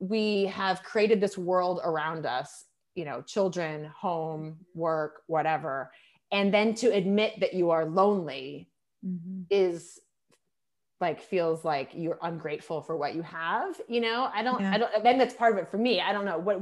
[0.00, 2.64] we have created this world around us
[2.94, 5.90] you know children home work whatever
[6.32, 8.68] and then to admit that you are lonely
[9.04, 9.42] mm-hmm.
[9.50, 10.00] is
[11.00, 14.30] like feels like you're ungrateful for what you have you know?
[14.34, 14.72] I don't yeah.
[14.74, 16.00] i don't then that's part of it for me.
[16.00, 16.38] I don't know.
[16.38, 16.60] What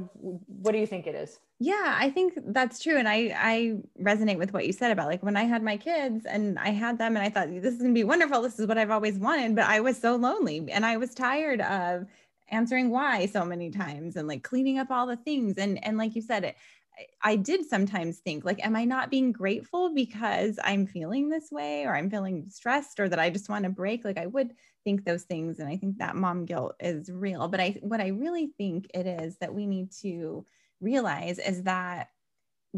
[0.62, 1.38] what do you think it is?
[1.61, 5.22] Yeah i think that's true and i i resonate with what you said about like
[5.24, 7.94] when i had my kids and i had them and i thought this is going
[7.94, 8.42] to be wonderful.
[8.42, 11.61] This is what i've always wanted but i was so lonely and i was tired
[11.61, 12.07] of
[12.51, 16.14] answering why so many times and like cleaning up all the things and and like
[16.14, 16.57] you said it
[17.22, 21.84] I did sometimes think like am I not being grateful because I'm feeling this way
[21.84, 24.04] or I'm feeling stressed or that I just want to break?
[24.04, 24.52] Like I would
[24.84, 28.08] think those things and I think that mom guilt is real but I what I
[28.08, 30.44] really think it is that we need to
[30.80, 32.08] realize is that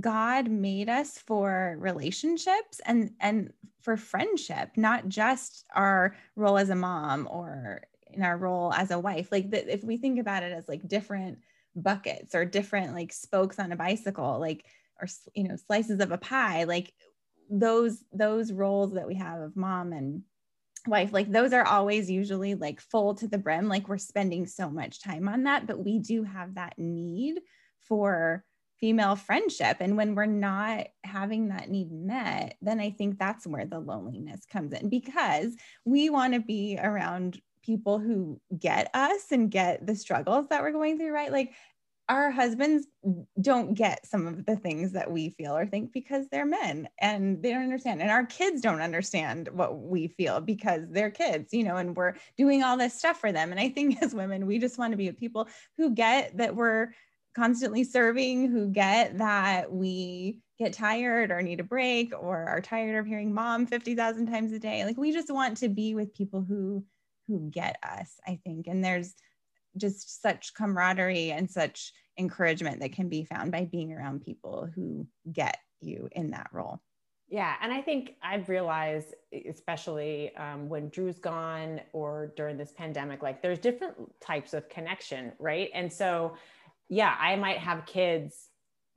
[0.00, 6.74] God made us for relationships and and for friendship not just our role as a
[6.74, 9.30] mom or in our role as a wife.
[9.30, 11.38] Like if we think about it as like different
[11.74, 14.64] buckets or different like spokes on a bicycle like
[15.00, 16.92] or you know slices of a pie like
[17.50, 20.22] those those roles that we have of mom and
[20.86, 24.70] wife like those are always usually like full to the brim like we're spending so
[24.70, 27.40] much time on that but we do have that need
[27.80, 28.44] for
[28.80, 29.76] female friendship.
[29.80, 34.46] And when we're not having that need met then i think that's where the loneliness
[34.50, 35.54] comes in because
[35.84, 40.72] we want to be around people who get us and get the struggles that we're
[40.72, 41.32] going through, right?
[41.32, 41.52] Like
[42.10, 42.88] our husbands
[43.40, 47.40] don't get some of the things that we feel or think because they're men and
[47.40, 48.02] they don't understand.
[48.02, 52.14] And our kids don't understand what we feel because they're kids, you know, and we're
[52.36, 53.52] doing all this stuff for them.
[53.52, 56.56] And I think as women, we just want to be with people who get that
[56.56, 56.88] we're
[57.36, 62.98] constantly serving, who get that we get tired or need a break or are tired
[62.98, 64.84] of hearing mom 50,000 times a day.
[64.84, 66.84] Like we just want to be with people who
[67.30, 68.66] who get us, I think.
[68.66, 69.14] And there's
[69.76, 75.06] just such camaraderie and such encouragement that can be found by being around people who
[75.32, 76.80] get you in that role.
[77.28, 77.54] Yeah.
[77.62, 79.14] And I think I've realized,
[79.48, 85.32] especially um, when Drew's gone or during this pandemic, like there's different types of connection,
[85.38, 85.70] right?
[85.72, 86.34] And so,
[86.88, 88.48] yeah, I might have kids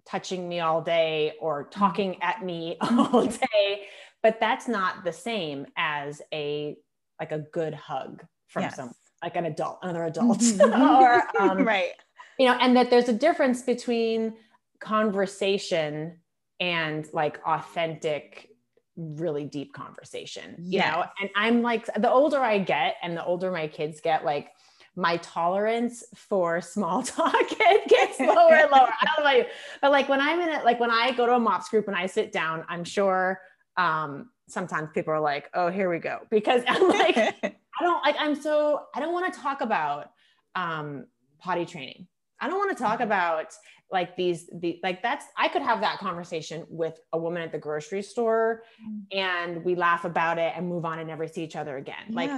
[0.07, 3.83] touching me all day or talking at me all day,
[4.23, 6.75] but that's not the same as a
[7.23, 8.75] like a good hug from yes.
[8.75, 8.91] some
[9.23, 10.81] like an adult, another adult, mm-hmm.
[10.81, 11.91] or um, right,
[12.37, 14.33] you know, and that there's a difference between
[14.79, 16.19] conversation
[16.59, 18.49] and like authentic
[18.95, 20.93] really deep conversation you yes.
[20.93, 24.51] know and i'm like the older i get and the older my kids get like
[24.95, 29.45] my tolerance for small talk it gets lower and lower i don't know about you
[29.81, 31.97] but like when i'm in it like when i go to a mops group and
[31.97, 33.41] i sit down i'm sure
[33.77, 36.19] um sometimes people are like, oh, here we go.
[36.29, 40.11] Because I'm like, I don't like, I'm so, I don't want to talk about
[40.55, 41.05] um,
[41.39, 42.07] potty training.
[42.39, 43.03] I don't want to talk mm-hmm.
[43.03, 43.53] about
[43.91, 47.59] like these, the like that's, I could have that conversation with a woman at the
[47.59, 49.17] grocery store mm.
[49.17, 51.95] and we laugh about it and move on and never see each other again.
[52.09, 52.15] Yeah.
[52.15, 52.31] Like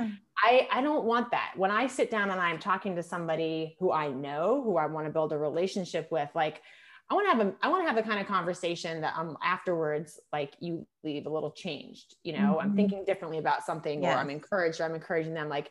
[0.44, 1.54] I, I don't want that.
[1.56, 5.08] When I sit down and I'm talking to somebody who I know, who I want
[5.08, 6.62] to build a relationship with, like
[7.10, 9.38] I want to have a I want to have the kind of conversation that um
[9.44, 12.60] afterwards like you leave a little changed, you know, mm-hmm.
[12.60, 15.70] I'm thinking differently about something or I'm encouraged or I'm encouraging them like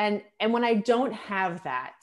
[0.00, 1.94] and and when i don't have that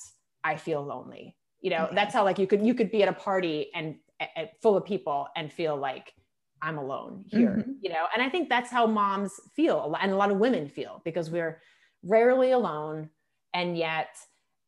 [0.43, 1.89] i feel lonely you know?
[1.91, 3.95] That's how like you could you could be at a party and,
[4.35, 6.13] and full of people and feel like
[6.61, 7.71] i'm alone here mm-hmm.
[7.81, 8.05] you know?
[8.13, 11.61] And i think that's how moms feel and a lot of women feel because we're
[12.03, 13.09] rarely alone
[13.53, 14.09] and yet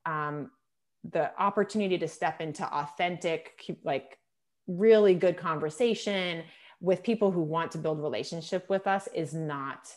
[0.06, 0.50] um,
[1.04, 4.18] the opportunity to step into authentic like
[4.68, 6.44] really good conversation
[6.82, 9.94] with people who want to build relationship with us is not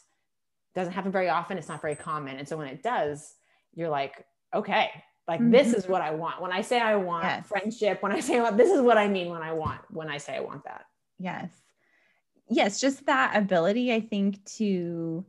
[0.74, 1.58] doesn't happen very often.
[1.58, 2.38] It's not very common.
[2.38, 3.34] And so when it does
[3.74, 4.90] you're like okay
[5.26, 5.50] like mm-hmm.
[5.50, 6.40] this is what i want.
[6.40, 7.46] When i say i want yes.
[7.46, 10.36] friendship when i say this is what i mean when i want when i say
[10.36, 10.84] i want that.
[11.18, 11.50] Yes.
[12.48, 15.24] Yes just that ability i think to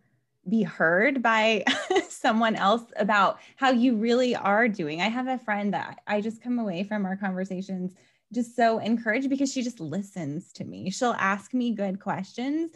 [0.47, 1.63] be heard by
[2.09, 6.41] someone else about how you really are doing i have a friend that i just
[6.41, 7.93] come away from our conversations
[8.33, 10.89] just so encouraged because she just listens to me.
[10.89, 12.71] She'll ask me good questions.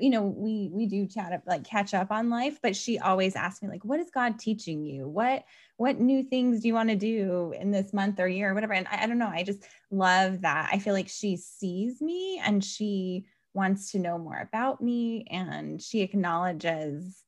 [0.00, 3.34] You know, we we do chat up like catch up on life, but she always
[3.34, 5.08] asks me like, "What is God teaching you?
[5.08, 5.44] What
[5.76, 8.72] what new things do you want to do in this month or year or whatever?"
[8.72, 9.26] And I, I don't know.
[9.26, 10.70] I just love that.
[10.72, 15.80] I feel like she sees me and she wants to know more about me and
[15.82, 17.22] she acknowledges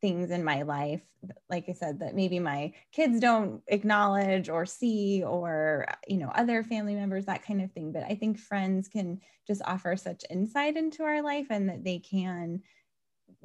[0.00, 1.00] things in my life
[1.48, 6.64] like i said that maybe my kids don't acknowledge or see or you know other
[6.64, 7.92] family members that kind of thing.
[7.92, 12.00] But i think friends can just offer such insight into our life and that they
[12.00, 12.62] can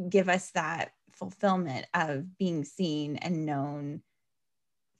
[0.09, 4.01] give us that fulfillment of being seen and known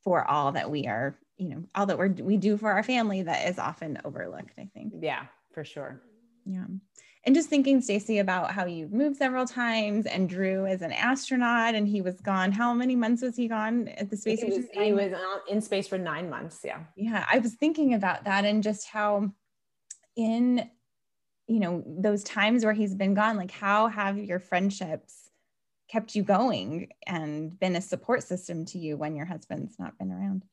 [0.04, 3.24] for all that we are you know all that we're we do for our family
[3.24, 4.93] that is often overlooked i think.
[5.02, 6.02] Yeah for sure
[6.47, 6.65] yeah.
[7.25, 11.75] And just thinking stacey about how you've moved several times and drew as an astronaut
[11.75, 12.53] and he was gone.
[12.53, 14.69] How many months was he gone at the space he station?
[14.71, 15.12] he was
[15.49, 16.79] in space for nine months yeah.
[16.95, 19.31] Yeah i was thinking about that and just how
[20.15, 20.69] in
[21.47, 25.27] you know those times where he's been gone like how have your friendships
[25.88, 30.12] kept you going and been a support system to you when your husband's not been
[30.12, 30.43] around?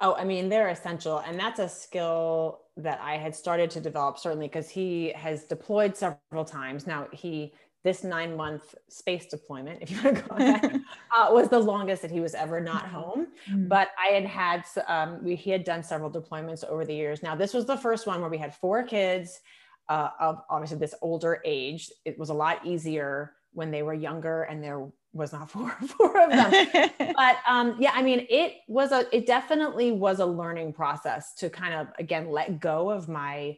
[0.00, 1.18] Oh, I mean, they're essential.
[1.18, 5.96] And that's a skill that I had started to develop, certainly because he has deployed
[5.96, 6.86] several times.
[6.86, 10.74] Now, he, this nine month space deployment, if you want to call it that,
[11.16, 12.94] uh, was the longest that he was ever not mm-hmm.
[12.94, 13.26] home.
[13.50, 13.68] Mm-hmm.
[13.68, 17.22] But I had had, um, we, he had done several deployments over the years.
[17.22, 19.40] Now, this was the first one where we had four kids
[19.88, 21.90] uh, of obviously this older age.
[22.04, 26.20] It was a lot easier when they were younger and there was not four four
[26.20, 30.72] of them but um yeah i mean it was a it definitely was a learning
[30.72, 33.56] process to kind of again let go of my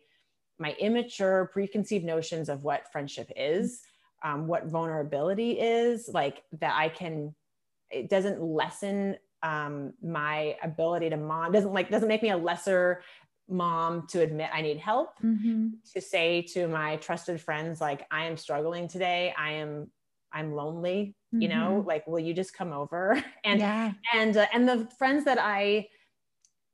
[0.59, 3.83] my immature preconceived notions of what friendship is
[4.25, 7.35] um, what vulnerability is like that i can
[7.91, 13.03] it doesn't lessen um, my ability to mom doesn't like doesn't make me a lesser
[13.49, 15.69] mom to admit I need help, mm-hmm.
[15.95, 19.35] to say to my trusted friends, like, I am struggling today.
[19.39, 19.91] I am,
[20.33, 21.43] I'm lonely, mm-hmm.
[21.43, 21.89] you know, mm-hmm.
[21.89, 23.23] like, will you just come over?
[23.45, 23.93] And, yeah.
[24.15, 25.89] and, uh, and the friends that I,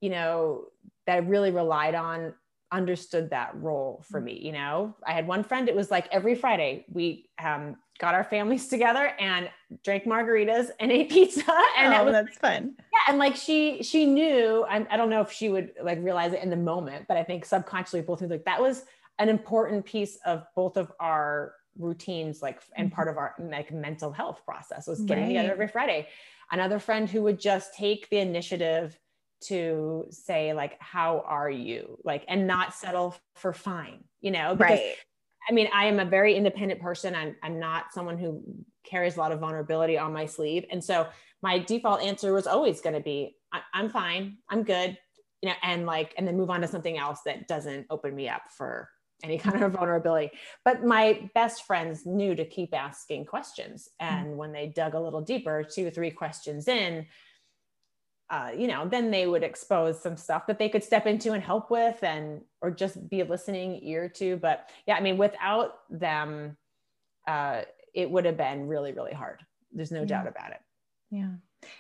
[0.03, 0.67] you know,
[1.07, 2.35] that I really relied on
[2.71, 4.39] understood that role for me.
[4.39, 8.25] You know, I had one friend, it was like every Friday we um, got our
[8.25, 9.49] families together and
[9.85, 11.53] drank margaritas and ate pizza.
[11.79, 12.75] And oh, was, that's fun.
[12.77, 12.99] Yeah.
[13.09, 16.43] And like she, she knew, I, I don't know if she would like realize it
[16.43, 18.85] in the moment, but I think subconsciously both of like that was
[19.19, 22.95] an important piece of both of our routines, like, and mm-hmm.
[22.95, 25.29] part of our like mental health process was getting right.
[25.29, 26.09] together every Friday.
[26.51, 28.99] Another friend who would just take the initiative
[29.41, 34.79] to say like how are you like and not settle for fine you know because
[34.79, 34.95] right.
[35.49, 38.43] i mean i am a very independent person I'm, I'm not someone who
[38.85, 41.07] carries a lot of vulnerability on my sleeve and so
[41.41, 43.37] my default answer was always going to be
[43.73, 44.99] i'm fine i'm good
[45.43, 48.29] you know and like and then move on to something else that doesn't open me
[48.29, 48.89] up for
[49.23, 50.31] any kind of vulnerability
[50.65, 54.37] but my best friends knew to keep asking questions and mm-hmm.
[54.37, 57.07] when they dug a little deeper two or three questions in
[58.31, 61.43] uh, you know, then they would expose some stuff that they could step into and
[61.43, 64.37] help with and or just be a listening ear to.
[64.37, 66.57] But yeah, I mean, without them,
[67.27, 67.63] uh,
[67.95, 69.41] it would have been really, really hard.
[69.73, 70.07] There's no yeah.
[70.07, 70.61] doubt about it.
[71.11, 71.31] Yeah.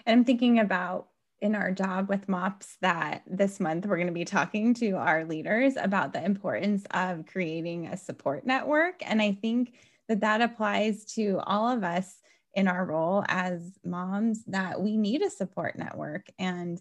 [0.07, 1.09] And I'm thinking about
[1.41, 5.25] in our job with MOPS that this month we're going to be talking to our
[5.25, 8.97] leaders about the importance of creating a support network.
[9.03, 9.75] And I think
[10.09, 12.21] that that applies to all of us
[12.55, 16.81] in our role as moms that we need a support network and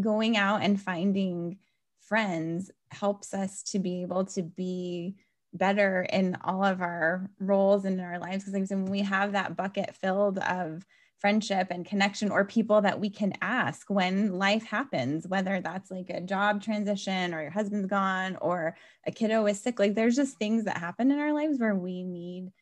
[0.00, 1.58] going out and finding
[2.00, 5.16] friends helps us to be able to be
[5.52, 9.56] better in all of our roles and in our lives because when we have that
[9.56, 10.84] bucket filled of
[11.18, 16.10] friendship and connection or people that we can ask when life happens whether that's like
[16.10, 18.76] a job transition or your husband's gone or
[19.06, 22.04] a kiddo is sick like there's just things that happen in our lives where we
[22.04, 22.52] need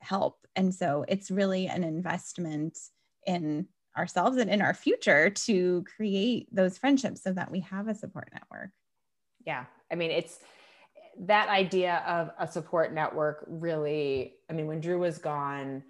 [0.00, 0.46] help.
[0.54, 2.78] And so it's really an investment
[3.26, 3.66] in
[3.96, 8.28] ourselves and in our future to create those friendships so that we have a support
[8.32, 8.70] network.
[9.44, 9.64] Yeah.
[9.90, 10.38] I mean, it's
[11.20, 15.82] that idea of a support network really, I mean, when Drew was gone,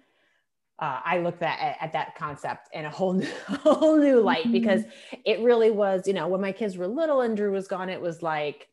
[0.79, 4.51] uh, I looked at, at that concept in a whole new, whole new light mm-hmm.
[4.51, 4.83] because
[5.25, 8.01] it really was, you know, when my kids were little and Drew was gone, it
[8.01, 8.67] was like,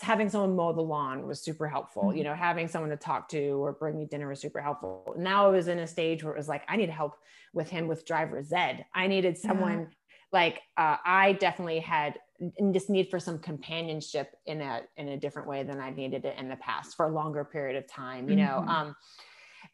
[0.00, 2.04] having someone mow the lawn was super helpful.
[2.04, 2.18] Mm-hmm.
[2.18, 5.14] You know, having someone to talk to or bring me dinner was super helpful.
[5.16, 7.14] Now I was in a stage where it was like, I need help
[7.52, 8.84] with him with driver Zed.
[8.94, 9.86] I needed someone yeah.
[10.32, 12.18] like uh, I definitely had
[12.58, 16.36] this need for some companionship in a in a different way than I needed it
[16.38, 18.28] in the past for a longer period of time.
[18.28, 18.68] You know, mm-hmm.
[18.68, 18.96] um,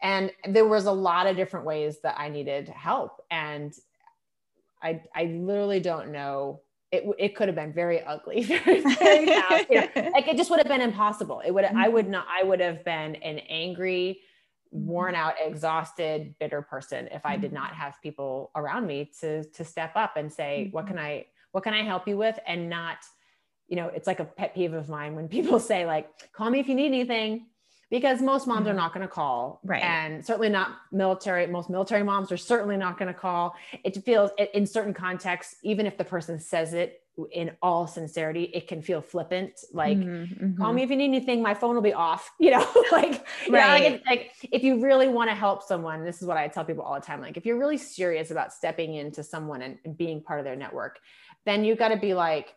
[0.03, 3.73] and there was a lot of different ways that I needed help, and
[4.83, 9.27] I I literally don't know it, it could have been very ugly very, very
[10.13, 11.77] like it just would have been impossible it would mm-hmm.
[11.77, 14.21] i would not i would have been an angry
[14.75, 14.87] mm-hmm.
[14.87, 17.81] worn out exhausted bitter person if i did not mm-hmm.
[17.81, 20.77] have people around me to to step up and say mm-hmm.
[20.77, 22.99] what can i what can i help you with and not
[23.69, 26.59] you know it's like a pet peeve of mine when people say like call me
[26.59, 27.47] if you need anything
[27.91, 28.71] because most moms mm-hmm.
[28.71, 32.77] are not going to call right and certainly not military most military moms are certainly
[32.77, 37.03] not going to call it feels in certain contexts even if the person says it
[37.33, 40.85] in all sincerity it can feel flippant like mm-hmm, call me mm-hmm.
[40.85, 43.83] if you need anything my phone will be off you know like right.
[43.83, 46.47] You know, like, like if you really want to help someone this is what i
[46.47, 49.79] tell people all the time like if you're really serious about stepping into someone and,
[49.85, 51.01] and being part of their network
[51.45, 52.55] then you got to be like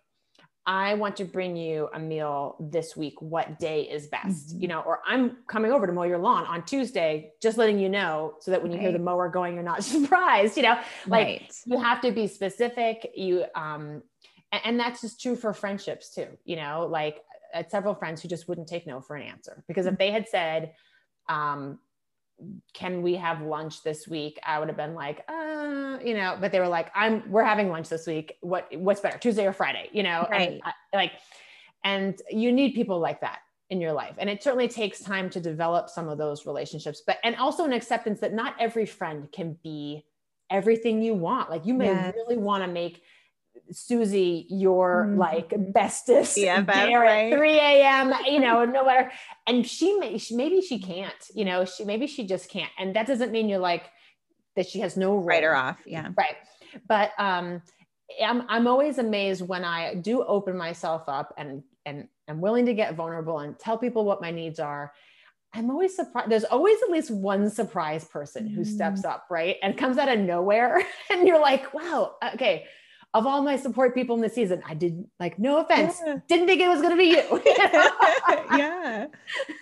[0.66, 3.20] I want to bring you a meal this week.
[3.20, 4.50] What day is best?
[4.50, 4.62] Mm-hmm.
[4.62, 7.90] You know, or I'm coming over to mow your lawn on Tuesday, just letting you
[7.90, 8.84] know so that when you right.
[8.84, 11.56] hear the mower going, you're not surprised, you know, like right.
[11.66, 13.12] you have to be specific.
[13.16, 14.04] You, um,
[14.52, 17.22] and, and that's just true for friendships too, you know, like
[17.54, 20.00] I had several friends who just wouldn't take no for an answer because if mm-hmm.
[20.00, 20.74] they had said,
[21.28, 21.80] um,
[22.74, 24.40] can we have lunch this week?
[24.46, 27.70] I would have been like, uh, you know, but they were like, I'm, we're having
[27.70, 28.38] lunch this week.
[28.42, 30.28] What, what's better, Tuesday or Friday, you know?
[30.30, 30.60] Right.
[30.64, 31.14] I, like,
[31.84, 34.16] and you need people like that in your life.
[34.18, 37.74] And it certainly takes time to develop some of those relationships, but, and also an
[37.74, 40.06] acceptance that not every friend can be
[40.50, 41.50] everything you want.
[41.50, 42.14] Like you may yes.
[42.16, 43.02] really want to make
[43.72, 45.20] Susie, your mm-hmm.
[45.20, 47.32] like bestest yeah, there right.
[47.32, 49.12] at 3 a.m., you know, no matter.
[49.48, 52.72] And she may, she, maybe she can't, you know, she, maybe she just can't.
[52.78, 53.90] And that doesn't mean you're like,
[54.56, 55.78] that she has no right or off.
[55.86, 56.10] Yeah.
[56.18, 56.36] Right.
[56.88, 57.62] But, um,
[58.22, 62.74] I'm, I'm always amazed when I do open myself up and, and I'm willing to
[62.74, 64.92] get vulnerable and tell people what my needs are.
[65.54, 66.30] I'm always surprised.
[66.30, 69.10] There's always at least one surprise person who steps mm.
[69.10, 69.58] up, right?
[69.62, 70.84] And comes out of nowhere.
[71.10, 72.66] And you're like, wow, okay,
[73.14, 76.20] of all my support people in the season, I didn't like no offense, yeah.
[76.28, 77.42] didn't think it was going to be you.
[78.58, 79.08] yeah,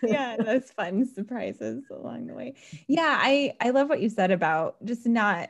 [0.03, 2.55] yeah, those fun surprises along the way.
[2.87, 5.49] Yeah, I I love what you said about just not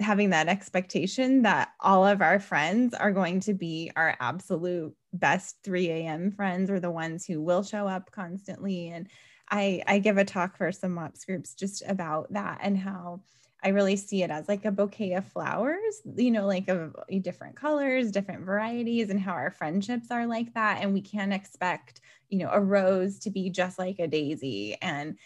[0.00, 5.56] having that expectation that all of our friends are going to be our absolute best
[5.64, 6.32] 3 a.m.
[6.32, 8.88] friends or the ones who will show up constantly.
[8.88, 9.08] And
[9.48, 13.20] I I give a talk for some MOPS groups just about that and how
[13.66, 17.18] I really see it as like a bouquet of flowers, you know, like of eh,
[17.18, 20.82] different colors, different varieties, and how our friendships are like that.
[20.82, 25.18] And we can't expect, you know, a rose to be just like a daisy and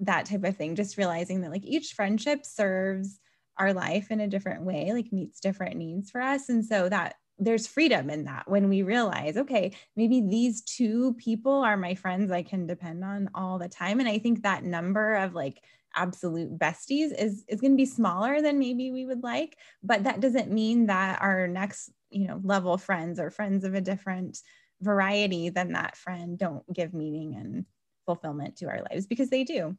[0.00, 0.76] that type of thing.
[0.76, 3.20] Just realizing that like each friendship serves
[3.58, 6.48] our life in a different way, like meets different needs for us.
[6.48, 11.52] And so that there's freedom in that when we realize, okay, maybe these two people
[11.52, 14.00] are my friends I can depend on all the time.
[14.00, 15.60] And I think that number of like
[15.96, 20.20] absolute besties is is going to be smaller than maybe we would like but that
[20.20, 24.38] doesn't mean that our next you know level friends or friends of a different
[24.80, 27.64] variety than that friend don't give meaning and
[28.06, 29.76] fulfillment to our lives because they do.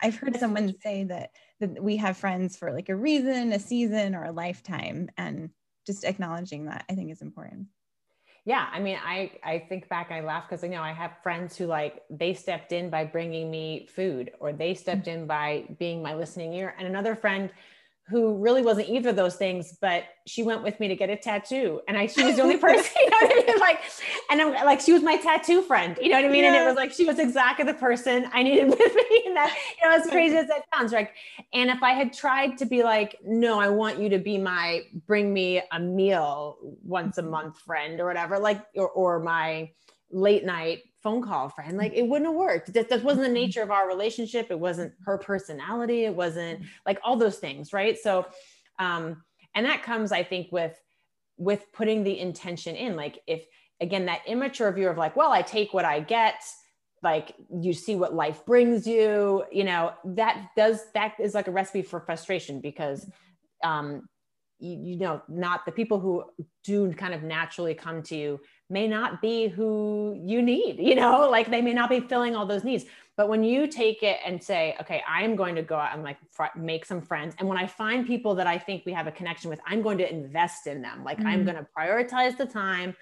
[0.00, 4.14] I've heard someone say that that we have friends for like a reason a season
[4.14, 5.50] or a lifetime and
[5.86, 7.66] just acknowledging that i think is important
[8.48, 11.54] yeah i mean i i think back i laugh because you know i have friends
[11.54, 15.12] who like they stepped in by bringing me food or they stepped mm.
[15.12, 17.50] in by being my listening ear and another friend
[18.08, 21.16] who really wasn't either of those things, but she went with me to get a
[21.16, 21.80] tattoo.
[21.86, 23.58] And I, she was the only person, you know what I mean?
[23.58, 23.80] Like,
[24.30, 26.44] and I'm like, she was my tattoo friend, you know what I mean?
[26.44, 26.54] Yeah.
[26.54, 29.22] And it was like, she was exactly the person I needed with me.
[29.26, 31.10] And that, you know, as crazy as that sounds, right?
[31.52, 34.82] And if I had tried to be like, no, I want you to be my,
[35.06, 37.30] bring me a meal once a mm-hmm.
[37.30, 39.70] month friend or whatever, like, or, or my
[40.10, 42.72] late night phone call friend like it wouldn't have worked.
[42.72, 43.34] That, that wasn't the mm-hmm.
[43.34, 44.48] nature of our relationship.
[44.50, 46.04] It wasn't her personality.
[46.04, 46.68] It wasn't mm-hmm.
[46.86, 47.98] like all those things right?
[47.98, 48.26] So
[48.78, 49.22] um
[49.54, 50.76] and that comes i think with
[51.36, 52.96] with putting the intention in.
[52.96, 53.44] Like if
[53.80, 56.42] again that immature view of like well i take what i get
[57.02, 61.50] like you see what life brings you you know that does that is like a
[61.50, 63.08] recipe for frustration because
[63.64, 64.08] um
[64.58, 66.24] you, you know not the people who
[66.64, 68.40] do kind of naturally come to you
[68.70, 72.46] may not be who you need you know like they may not be filling all
[72.46, 72.84] those needs.
[73.16, 76.18] But when you take it and say okay i'm going to go out and like
[76.30, 79.12] fr- make some friends and when i find people that i think we have a
[79.12, 81.02] connection with i'm going to invest in them.
[81.02, 81.28] Like mm-hmm.
[81.28, 82.94] i'm going to prioritize the time.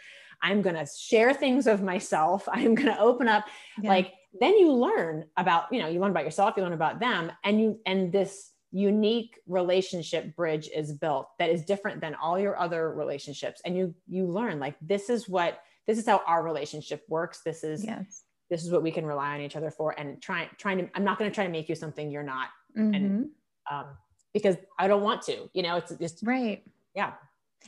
[0.43, 2.47] I'm going to share things of myself.
[2.53, 3.45] I'm going to open up.
[3.83, 3.91] Yeah.
[3.91, 7.33] like then you learn about you know you learn about yourself you learn about them
[7.45, 12.59] and you and this unique relationship bridge is built that is different than all your
[12.59, 17.03] other relationships and you you learn like this is what this is how our relationship
[17.09, 18.25] works this is yes.
[18.51, 21.05] this is what we can rely on each other for and trying trying to i'm
[21.05, 22.93] not going to try to make you something you're not mm-hmm.
[22.93, 23.29] and
[23.71, 23.87] um
[24.35, 26.63] because i don't want to you know it's just right
[26.95, 27.15] yeah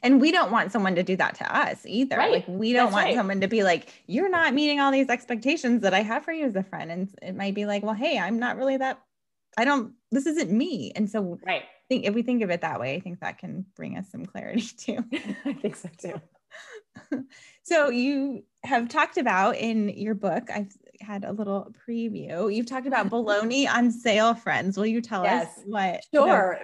[0.03, 2.17] and we don't want someone to do that to us either.
[2.17, 2.31] Right.
[2.31, 3.17] Like we don't That's want right.
[3.17, 6.47] someone to be like, you're not meeting all these expectations that I have for you
[6.47, 6.93] as a friend.
[6.93, 9.01] And it might be like, well, hey, I'm not really that
[9.59, 10.93] I don't, this isn't me.
[10.95, 11.63] And so right.
[11.63, 14.09] I think if we think of it that way, I think that can bring us
[14.11, 14.99] some clarity too.
[15.45, 16.21] I think so too.
[17.65, 22.55] so you have talked about in your book, I've had a little preview.
[22.55, 24.77] You've talked about bologna on sale friends.
[24.77, 25.59] Will you tell yes.
[25.59, 26.05] us what?
[26.15, 26.59] Sure.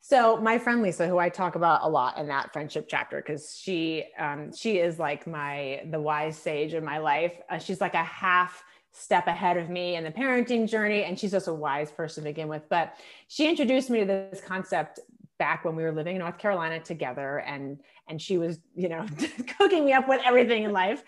[0.00, 3.58] So my friend Lisa, who I talk about a lot in that friendship chapter, because
[3.60, 7.32] she um, she is like my the wise sage in my life.
[7.50, 8.62] Uh, she's like a half
[8.98, 11.04] step ahead of me in the parenting journey.
[11.04, 12.62] And she's just a wise person to begin with.
[12.68, 12.94] But
[13.28, 15.00] she introduced me to this concept
[15.38, 17.38] back when we were living in North Carolina together.
[17.40, 19.04] And and she was, you know,
[19.58, 21.02] cooking me up with everything in life.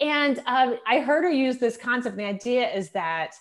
[0.00, 2.16] And um, I heard her use this concept.
[2.16, 3.32] The idea is that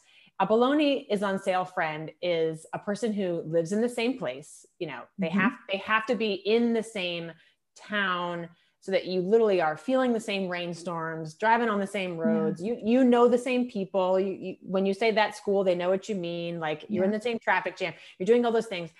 [0.42, 4.66] a bologna is on sale friend is a person who lives in the same place.
[4.78, 5.40] You know, they mm-hmm.
[5.40, 7.32] have they have to be in the same
[7.76, 8.50] town
[8.82, 12.62] so that you literally are feeling the same rainstorms, driving on the same roads.
[12.62, 12.74] Yeah.
[12.74, 14.20] You you know the same people.
[14.20, 16.60] You, you, when you say that school, they know what you mean.
[16.60, 17.10] Like you're yeah.
[17.10, 17.94] in the same traffic jam.
[18.18, 18.92] You're doing all those things,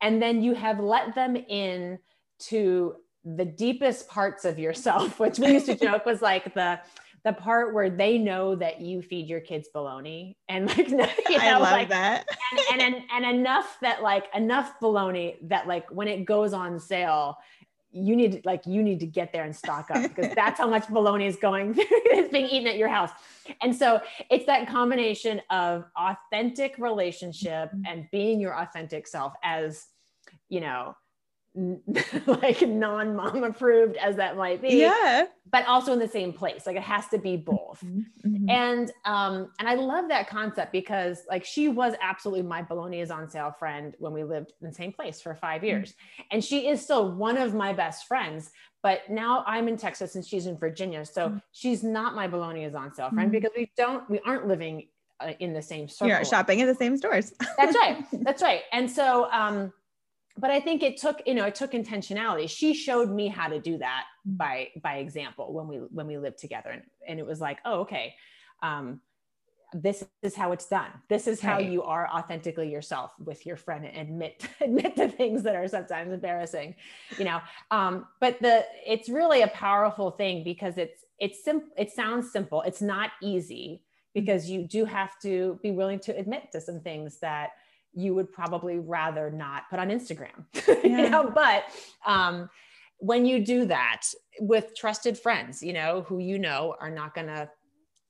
[0.00, 1.98] and then you have let them in
[2.40, 6.80] to the deepest parts of yourself, which we used to joke was like the
[7.24, 11.06] the part where they know that you feed your kids bologna and like you know,
[11.30, 12.26] I love like, that
[12.72, 16.80] and, and, and and enough that like enough bologna that like when it goes on
[16.80, 17.38] sale
[17.92, 20.88] you need like you need to get there and stock up because that's how much
[20.88, 21.84] bologna is going through
[22.14, 23.10] is being eaten at your house
[23.60, 27.82] and so it's that combination of authentic relationship mm-hmm.
[27.86, 29.86] and being your authentic self as
[30.48, 30.94] you know
[32.26, 36.76] like non-mom approved as that might be yeah but also in the same place like
[36.76, 38.00] it has to be both mm-hmm.
[38.26, 38.48] mm-hmm.
[38.48, 43.10] and um and i love that concept because like she was absolutely my bologna is
[43.10, 45.66] on sale friend when we lived in the same place for five mm-hmm.
[45.66, 46.22] years mm-hmm.
[46.30, 48.50] and she is still one of my best friends
[48.82, 51.38] but now i'm in texas and she's in virginia so mm-hmm.
[51.52, 53.40] she's not my bologna is on sale friend mm-hmm.
[53.40, 54.86] because we don't we aren't living
[55.20, 58.62] uh, in the same circle you're shopping at the same stores that's right that's right
[58.72, 59.70] and so um
[60.38, 62.48] but I think it took, you know, it took intentionality.
[62.48, 64.36] She showed me how to do that mm.
[64.36, 67.80] by by example when we when we lived together, and and it was like, oh,
[67.80, 68.14] okay,
[68.62, 69.00] um,
[69.74, 70.90] this is how it's done.
[71.08, 71.70] This is how right.
[71.70, 76.12] you are authentically yourself with your friend and admit admit to things that are sometimes
[76.12, 76.74] embarrassing,
[77.18, 77.40] you know.
[77.70, 81.68] Um, but the it's really a powerful thing because it's it's simple.
[81.76, 82.62] It sounds simple.
[82.62, 84.14] It's not easy mm.
[84.14, 87.50] because you do have to be willing to admit to some things that
[87.94, 90.44] you would probably rather not put on Instagram.
[90.84, 91.02] Yeah.
[91.02, 91.64] you know, but
[92.04, 92.50] um,
[92.98, 94.02] when you do that
[94.40, 97.48] with trusted friends, you know, who you know are not going to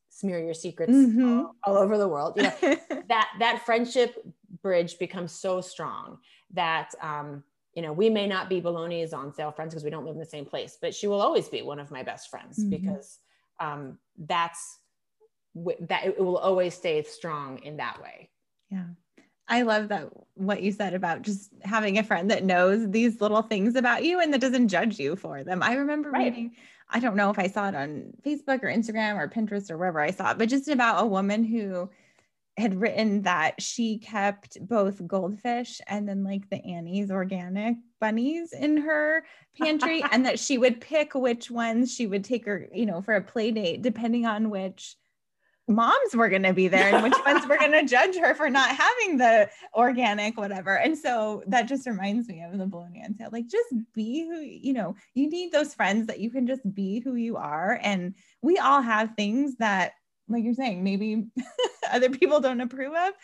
[0.08, 1.40] smear your secrets mm-hmm.
[1.40, 2.54] all, all, over the world, you know,
[3.08, 4.24] that that friendship
[4.62, 6.18] bridge becomes so strong
[6.54, 7.42] that um,
[7.74, 10.20] you know, we may not be Bologna's on sale friends because we don't live in
[10.20, 12.70] the same place, but she will always be one of my best friends mm-hmm.
[12.70, 13.18] because
[13.60, 14.78] um, that's
[15.80, 18.30] that it will always stay strong in that way.
[18.70, 18.84] Yeah.
[19.52, 23.42] I love that what you said about just having a friend that knows these little
[23.42, 25.62] things about you and that doesn't judge you for them.
[25.62, 26.32] I remember right.
[26.32, 26.52] reading,
[26.88, 30.00] I don't know if I saw it on Facebook or Instagram or Pinterest or wherever
[30.00, 31.90] I saw it, but just about a woman who
[32.56, 38.78] had written that she kept both goldfish and then like the Annie's organic bunnies in
[38.78, 39.22] her
[39.60, 43.16] pantry and that she would pick which ones she would take her, you know, for
[43.16, 44.96] a play date depending on which
[45.68, 48.50] moms were going to be there and which ones were going to judge her for
[48.50, 50.76] not having the organic whatever.
[50.76, 54.40] And so that just reminds me of the bologna and sale like just be who
[54.40, 57.78] you know you need those friends that you can just be who you are.
[57.82, 59.92] And we all have things that
[60.28, 61.26] like you're saying maybe
[61.92, 63.14] other people don't approve of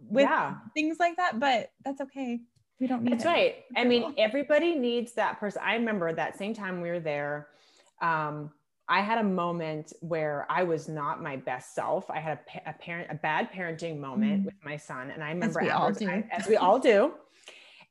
[0.00, 0.56] with yeah.
[0.74, 2.40] things like that but that's okay.
[2.80, 3.28] We don't need that's it.
[3.28, 3.56] right.
[3.76, 5.62] I mean everybody needs that person.
[5.64, 7.48] I remember that same time we were there
[8.00, 8.52] um
[8.88, 12.10] I had a moment where I was not my best self.
[12.10, 14.46] I had a, a parent, a bad parenting moment mm.
[14.46, 15.10] with my son.
[15.10, 16.08] And I remember, as we, all do.
[16.08, 17.12] I, as we all do.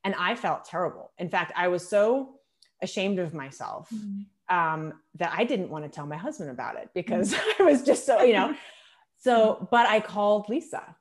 [0.03, 1.11] And I felt terrible.
[1.19, 2.39] In fact, I was so
[2.81, 4.55] ashamed of myself mm-hmm.
[4.55, 7.61] um, that I didn't want to tell my husband about it because mm-hmm.
[7.63, 8.55] I was just so, you know.
[9.19, 10.95] So, but I called Lisa.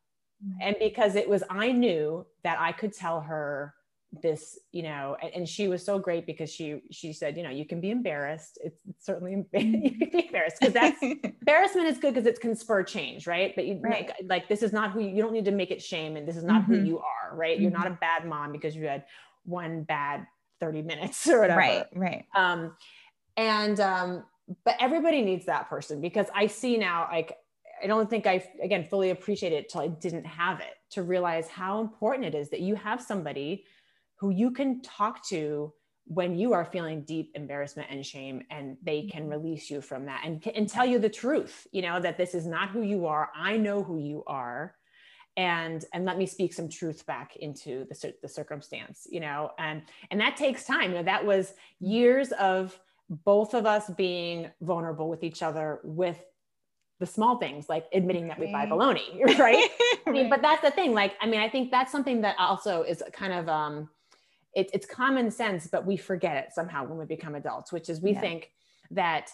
[0.44, 0.58] Mm-hmm.
[0.60, 3.74] And because it was, I knew that I could tell her
[4.22, 7.50] this you know and, and, she was so great because she she said you know
[7.50, 11.02] you can be embarrassed it's, it's certainly you can be embarrassed because that's
[11.42, 14.12] embarrassment is good because it can spur change right but you right.
[14.18, 16.26] Make, like this is not who you, you, don't need to make it shame and
[16.26, 16.74] this is not mm-hmm.
[16.74, 17.62] who you are right mm-hmm.
[17.62, 19.04] you're not a bad mom because you had
[19.44, 20.26] one bad
[20.60, 22.74] 30 minutes or whatever right right um
[23.36, 24.24] and um
[24.64, 27.36] but everybody needs that person because i see now like
[27.82, 31.48] I don't think I again fully appreciate it till I didn't have it to realize
[31.48, 33.64] how important it is that you have somebody
[34.18, 35.72] who you can talk to
[36.08, 39.32] when you are feeling deep embarrassment and shame and they can mm-hmm.
[39.32, 42.46] release you from that and, and tell you the truth you know that this is
[42.46, 43.30] not who you are.
[43.34, 44.74] I know who you are.
[45.36, 49.82] And and let me speak some truth back into the, the circumstance you know and
[50.10, 50.90] and that takes time.
[50.90, 52.78] You know that was years of
[53.10, 56.24] both of us being vulnerable with each other with
[56.98, 59.68] the small things like admitting that we buy baloney right?
[60.06, 60.94] I mean, but that's the thing.
[60.94, 63.88] Like i mean i think that's something that also is kind of um
[64.56, 68.00] it, it's common sense, but we forget it somehow when we become adults, which is
[68.00, 68.20] we yeah.
[68.20, 68.50] think
[68.90, 69.30] that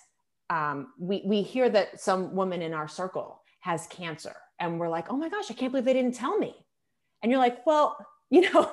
[0.51, 5.11] um, we, we hear that some woman in our circle has cancer and we're like,
[5.11, 6.55] oh my gosh, I can't believe they didn't tell me.
[7.23, 7.97] And you're like, well,
[8.31, 8.73] you know,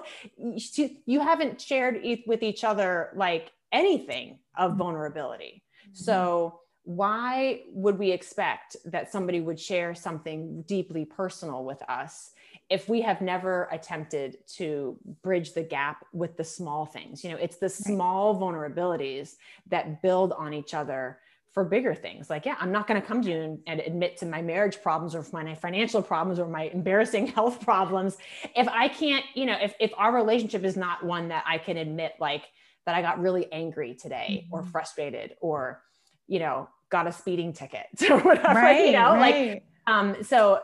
[1.05, 4.79] you, haven't shared with each other like anything of mm-hmm.
[4.79, 5.63] vulnerability.
[5.83, 5.95] Mm-hmm.
[5.95, 12.31] So why would we expect that somebody would share something deeply personal with us
[12.69, 17.37] if we have never attempted to bridge the gap with the small things you know
[17.37, 19.35] it's the small vulnerabilities
[19.67, 21.19] that build on each other
[21.51, 24.17] for bigger things like yeah i'm not going to come to you and, and, admit
[24.17, 28.17] to my marriage problems or my financial problems or my embarrassing health problems
[28.55, 31.77] if i can't you know if, if our relationship is not one that i can
[31.77, 32.43] admit like
[32.85, 34.53] that i got really angry today mm-hmm.
[34.53, 35.81] or frustrated or
[36.27, 39.49] you know got a speeding ticket or whatever right, you know right.
[39.49, 40.59] like um so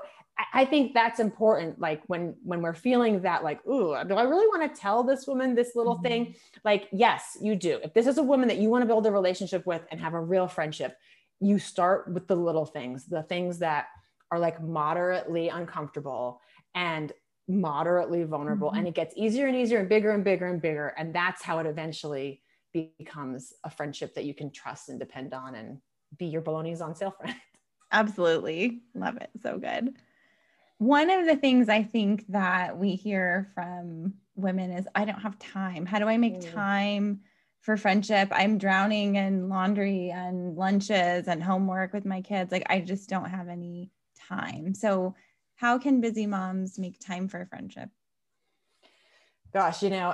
[0.53, 1.79] I think that's important.
[1.79, 5.27] Like when when we're feeling that, like, ooh, do I really want to tell this
[5.27, 6.03] woman this little mm-hmm.
[6.03, 6.35] thing?
[6.63, 7.79] Like, yes, you do.
[7.83, 10.13] If this is a woman that you want to build a relationship with and have
[10.13, 10.97] a real friendship,
[11.39, 13.87] you start with the little things, the things that
[14.31, 16.41] are like moderately uncomfortable
[16.73, 17.13] and
[17.47, 18.69] moderately vulnerable.
[18.69, 18.79] Mm-hmm.
[18.79, 20.87] And it gets easier and easier and bigger and bigger and bigger.
[20.97, 22.41] And that's how it eventually
[22.73, 25.77] becomes a friendship that you can trust and depend on and
[26.17, 27.35] be your baloney's on sale friend.
[27.91, 28.81] Absolutely.
[28.93, 29.29] Love it.
[29.41, 29.95] So good
[30.77, 35.39] one of the things I think that we hear from women is I don't have
[35.39, 35.85] time.
[35.85, 36.53] How do I make mm.
[36.53, 37.21] time
[37.61, 38.29] for friendship?
[38.31, 42.51] I'm drowning in laundry and lunches and homework with my kids.
[42.51, 43.91] Like I just don't have any
[44.27, 44.73] time.
[44.73, 45.15] So
[45.55, 47.89] how can busy moms make time for friendship?
[49.53, 50.13] Gosh, you know,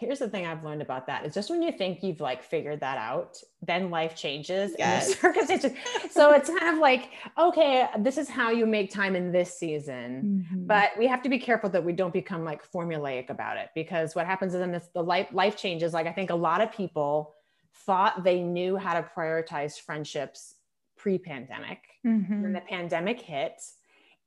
[0.00, 1.26] here's the thing I've learned about that.
[1.26, 5.14] It's just when you think you've like figured that out, then life changes yes.
[5.20, 5.72] circumstances.
[6.10, 10.46] so it's kind of like, okay, this is how you make time in this season.
[10.50, 10.66] Mm-hmm.
[10.66, 14.14] But we have to be careful that we don't become like formulaic about it because
[14.14, 15.92] what happens is then this the life life changes.
[15.92, 17.34] Like I think a lot of people
[17.84, 20.54] thought they knew how to prioritize friendships
[20.96, 21.82] pre-pandemic.
[22.06, 22.42] Mm-hmm.
[22.42, 23.60] When the pandemic hit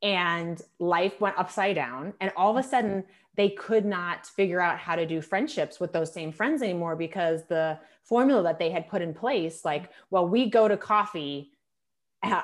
[0.04, 3.04] and life went upside down and all of a sudden
[3.36, 7.46] they could not figure out how to do friendships with those same friends anymore because
[7.46, 11.52] the formula that they had put in place like well we go to coffee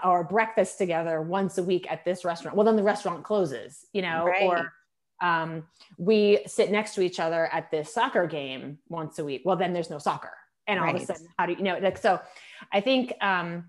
[0.04, 4.02] or breakfast together once a week at this restaurant well then the restaurant closes you
[4.02, 4.44] know right.
[4.44, 4.74] or
[5.22, 5.66] um,
[5.98, 9.74] we sit next to each other at this soccer game once a week well then
[9.74, 10.32] there's no soccer
[10.66, 10.96] and all right.
[10.96, 12.22] of a sudden how do you, you know like so
[12.72, 13.66] i think um,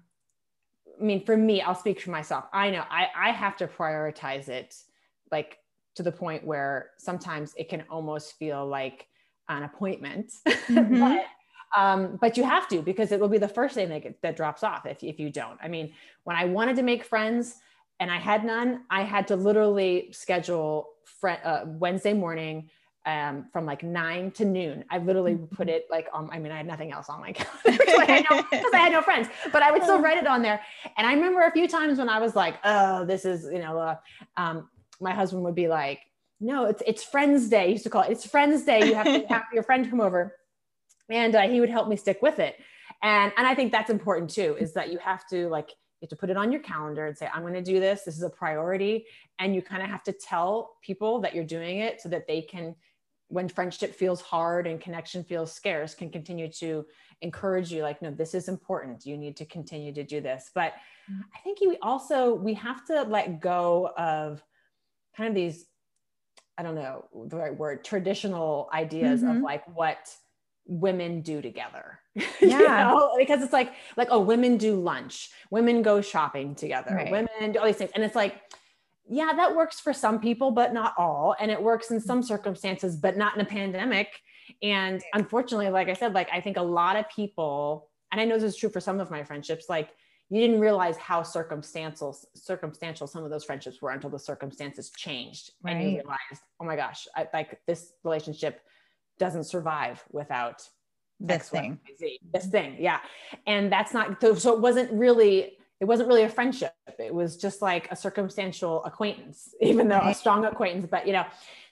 [1.00, 4.48] i mean for me i'll speak for myself i know i i have to prioritize
[4.48, 4.76] it
[5.32, 5.58] like
[5.96, 9.06] to the point where sometimes it can almost feel like
[9.48, 10.32] an appointment.
[10.70, 11.00] Mm-hmm.
[11.00, 11.24] but,
[11.76, 14.62] um, but you have to because it will be the first thing that, that drops
[14.62, 15.58] off if, if you don't.
[15.60, 15.92] I mean,
[16.22, 17.56] when I wanted to make friends
[17.98, 22.70] and I had none, I had to literally schedule fr- uh, Wednesday morning
[23.06, 24.84] um, from like nine to noon.
[24.90, 25.54] I literally mm-hmm.
[25.54, 28.24] put it like on, I mean, I had nothing else on my calendar because I,
[28.74, 30.60] I, had no friends, but I would still write it on there.
[30.96, 33.78] And I remember a few times when I was like, oh, this is, you know,
[33.78, 33.96] uh,
[34.36, 34.68] um,
[35.00, 36.00] my husband would be like,
[36.40, 37.66] no, it's it's Friends Day.
[37.66, 38.10] He used to call it.
[38.10, 38.86] It's Friends Day.
[38.86, 40.36] You have to have your friend come over,
[41.10, 42.56] and uh, he would help me stick with it.
[43.02, 44.56] And and I think that's important too.
[44.58, 47.16] Is that you have to like you have to put it on your calendar and
[47.16, 48.02] say, I'm going to do this.
[48.04, 49.04] This is a priority,
[49.38, 52.40] and you kind of have to tell people that you're doing it so that they
[52.40, 52.74] can,
[53.30, 56.84] when friendship feels hard and connection feels scarce, can continue to
[57.22, 57.82] encourage you.
[57.82, 59.06] Like, no, this is important.
[59.06, 60.50] You need to continue to do this.
[60.54, 60.72] But
[61.10, 61.22] mm-hmm.
[61.34, 64.42] I think we also we have to let go of
[65.16, 65.66] kind of these
[66.56, 69.38] i don't know the right word traditional ideas mm-hmm.
[69.38, 70.14] of like what
[70.70, 71.98] women do together.
[72.40, 72.58] Yeah.
[72.58, 73.14] you know?
[73.18, 77.10] Because it's like, like, oh, women do lunch, women go shopping together, Right.
[77.10, 77.90] women do all these things.
[77.94, 78.40] And it's like,
[79.10, 81.34] yeah, that works for some people, but not all.
[81.40, 84.20] And it works in some circumstances, but not in a pandemic.
[84.62, 88.36] And unfortunately, like I said, like I think a lot of people, and I know
[88.36, 89.90] this is true for some of my friendships, like
[90.30, 95.50] you didn't realize how circumstantial circumstantial some of those friendships were until the circumstances changed
[95.66, 98.60] and you realized oh my gosh I, like this relationship
[99.18, 100.62] doesn't survive without
[101.18, 101.78] This X, Y, thing.
[101.98, 102.20] Z.
[102.32, 103.00] this thing yeah
[103.46, 106.74] and that's not so so it wasn't really it wasn't really a friendship.
[106.98, 111.24] It was just like a circumstantial acquaintance even though a strong acquaintance but you know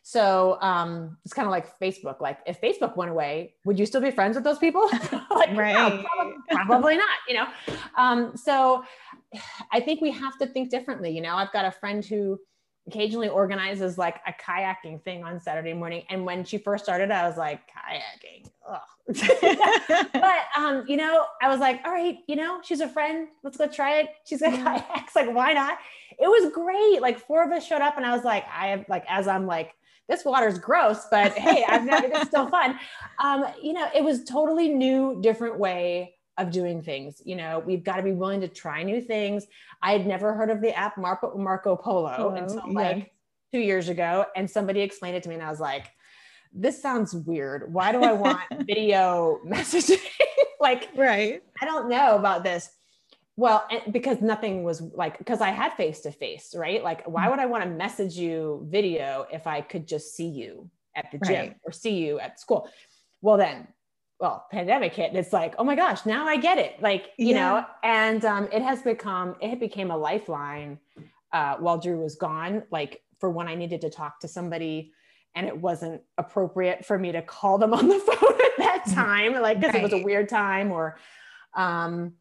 [0.03, 2.21] so um it's kind of like facebook.
[2.21, 4.89] Like if facebook went away would you still be friends with those people?
[5.31, 6.35] Like no, probably,
[6.67, 7.47] probably not you know?
[7.97, 8.85] Um so
[9.73, 11.37] i think we have to think differently you know?
[11.37, 12.39] I've got a friend who
[12.87, 17.29] occasionally organizes like a kayaking thing on saturday morning and when she first started i
[17.29, 18.81] was like kayaking Ugh.
[20.13, 23.29] but um, you know, I was like, all right, you know, she's a friend.
[23.43, 24.11] Let's go try it.
[24.25, 24.51] She's Yeah.
[24.89, 25.17] kayaks.
[25.17, 25.79] Like, why not?
[26.19, 27.01] It was great.
[27.01, 29.47] Like four of us showed up, and I was like, I have like, as I'm
[29.47, 29.75] like,
[30.09, 32.07] this water's gross, but hey, I've never.
[32.07, 32.79] It's still fun.
[33.23, 37.23] Um, you know, it was totally new, different way of doing things.
[37.25, 39.47] You know, we've got to be willing to try new things.
[39.83, 42.73] I had never heard of the app Marco Marco Polo until yeah.
[42.73, 43.13] like
[43.53, 45.91] two years ago, and somebody explained it to me, and I was like
[46.53, 47.73] this sounds weird.
[47.73, 50.01] Why do I want video messaging?
[50.61, 51.43] like, right.
[51.61, 52.71] I don't know about this.
[53.37, 56.83] Well, and because nothing was like, because I had face to face, right?
[56.83, 57.13] Like, Mm-hmm.
[57.13, 61.11] why would I want to message you video if I could just see you at
[61.13, 61.57] the gym Right.
[61.65, 62.69] or see you at school?
[63.21, 63.69] Well, then,
[64.19, 66.83] well, pandemic hit, and it's like, oh my gosh, now I get it.
[66.83, 67.51] Like, you Yeah.
[67.61, 70.79] know, and um, it has become, it became a lifeline
[71.33, 74.93] uh, while Drew was gone, like for when I needed to talk to somebody
[75.35, 79.35] and it wasn't appropriate for me to call them on the phone at that time,
[79.35, 80.99] like because it was a weird time or,
[81.55, 82.15] um,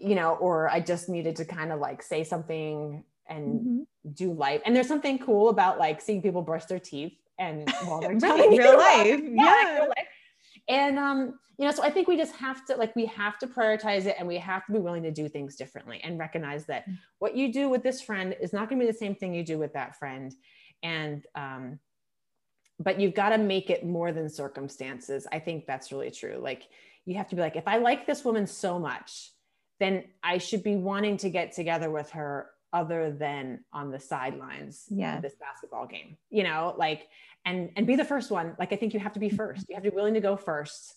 [0.00, 3.86] you know, or I just needed to kind of like say something and Mhm.
[4.14, 4.62] do life.
[4.64, 8.20] And there's something cool about like seeing people brush their teeth and while they're Right,
[8.20, 9.20] telling real life.
[9.22, 9.74] yeah, Yeah.
[9.80, 10.08] real life.
[10.68, 13.46] And um, you know, so I think we just have to like we have to
[13.46, 16.88] prioritize it and we have to be willing to do things differently and recognize that
[16.88, 16.98] Mm.
[17.18, 19.44] what you do with this friend is not going to be the same thing you
[19.44, 20.34] do with that friend.
[20.82, 21.78] And um,
[22.78, 25.26] but you've got to make it more than circumstances.
[25.32, 26.38] I think that's really true.
[26.40, 26.68] Like
[27.04, 29.30] you have to be like, if I like this woman so much,
[29.80, 34.84] then I should be wanting to get together with her other than on the sidelines
[34.90, 35.16] Yeah.
[35.16, 37.08] of this basketball game, you know, like,
[37.44, 38.54] and, and be the first one.
[38.58, 39.36] Like, I think you have to be mm-hmm.
[39.36, 39.66] first.
[39.68, 40.94] You have to be willing to go first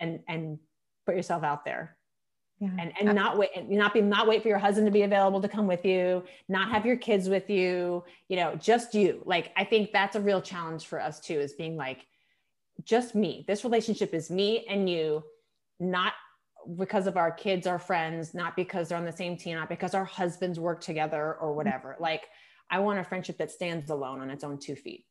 [0.00, 0.58] and, and
[1.06, 1.96] put yourself out there
[2.60, 2.70] Yeah.
[2.78, 5.40] and, and not wait and not be, not wait for your husband to be available
[5.40, 9.22] to come with you, not have your kids with you, you know, just you.
[9.24, 12.06] Like, I think that's a real challenge for us too, is being like,
[12.84, 13.44] just me.
[13.48, 15.24] This relationship is me and you,
[15.80, 16.12] not
[16.76, 19.92] because of our kids or friends, not because they're on the same team, not because
[19.92, 21.56] our husbands work together or mm-hmm.
[21.56, 21.96] whatever.
[21.98, 22.22] Like,
[22.70, 25.06] I want a friendship that stands alone on its own two feet.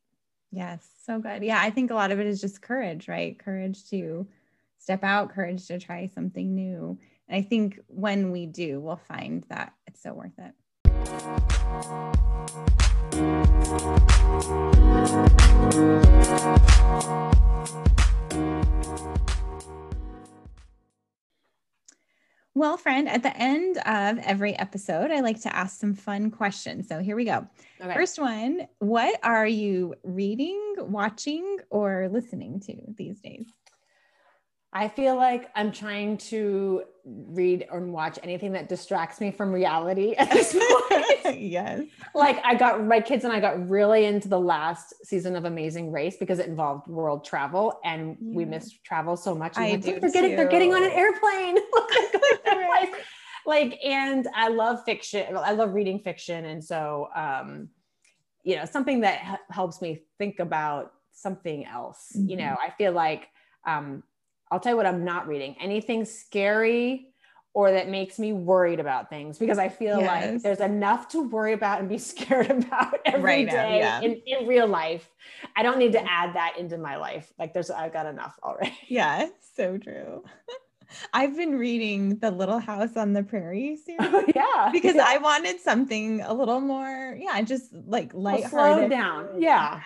[0.51, 1.43] Yes, so good.
[1.43, 3.37] Yeah, I think a lot of it is just courage, right?
[3.37, 4.27] Courage to
[4.77, 6.97] step out, courage to try something new.
[7.33, 10.53] And I think when we do, we'll find that it's so worth it.
[22.53, 26.87] Well, friend, at the end of every episode, I like to ask some fun questions.
[26.87, 27.47] So here we go.
[27.81, 27.95] Okay.
[27.95, 33.47] First one What are you reading, watching, or listening to these days?
[34.75, 40.13] I feel like I'm trying to read or watch anything that distracts me from reality
[40.17, 40.53] at this
[41.23, 41.39] point.
[41.39, 41.83] yes.
[42.15, 45.91] like I got my kids and I got really into the last season of Amazing
[45.91, 48.49] Race because it involved world travel and we Yeah.
[48.49, 49.57] missed travel so much.
[49.57, 51.55] And I like, do they're getting they're getting on an airplane.
[51.73, 53.03] Look, they're going someplace.
[53.45, 55.37] like and I love fiction.
[55.37, 57.69] I love reading fiction and so um
[58.43, 62.11] you know something that h- helps me think about something else.
[62.15, 62.39] You Mhm.
[62.39, 63.27] know, I feel like
[63.67, 64.03] um
[64.53, 65.55] I'll tell you what I'm not reading.
[65.59, 67.07] Anything scary
[67.55, 71.53] or that makes me worried about things because I feel like there's enough to worry
[71.53, 74.01] about and be scared about every Right day now, yeah.
[74.01, 75.09] in, in real life.
[75.55, 77.33] I don't need to add that into my life.
[77.39, 78.77] Like there's I've got enough already.
[78.87, 80.23] Yeah, so true.
[81.13, 84.69] I've been reading The Little House on the Prairie oh, series yeah.
[84.71, 89.41] because I wanted something a little more, yeah, just like Well, slow down.
[89.41, 89.81] Yeah.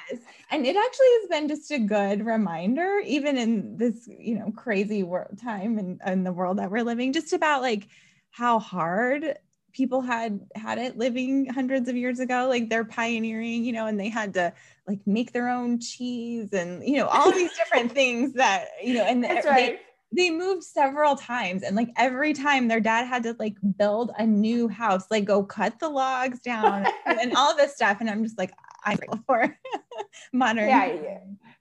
[0.51, 5.03] And it actually has been just a good reminder, even in this, you know, crazy
[5.03, 7.87] world time and in, the world that we're living, just about like
[8.31, 9.37] how hard
[9.73, 13.99] people had had it living hundreds of years ago like they're pioneering you know and
[13.99, 14.51] they had to
[14.87, 19.03] like make their own cheese and you know all these different things that you know
[19.03, 19.79] and That's they, right.
[20.11, 24.25] They moved several times and like every time their dad had to like build a
[24.25, 28.37] new house like go cut the logs down and all this stuff and i'm just
[28.37, 28.53] like
[28.85, 29.57] i'm grateful for
[30.33, 31.17] modern Yeah, yeah.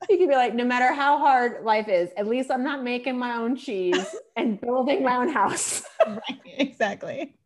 [0.08, 3.18] You could be like, no matter how hard life is, at least I'm not making
[3.18, 5.82] my own cheese and building my own house.
[6.06, 7.36] right, exactly.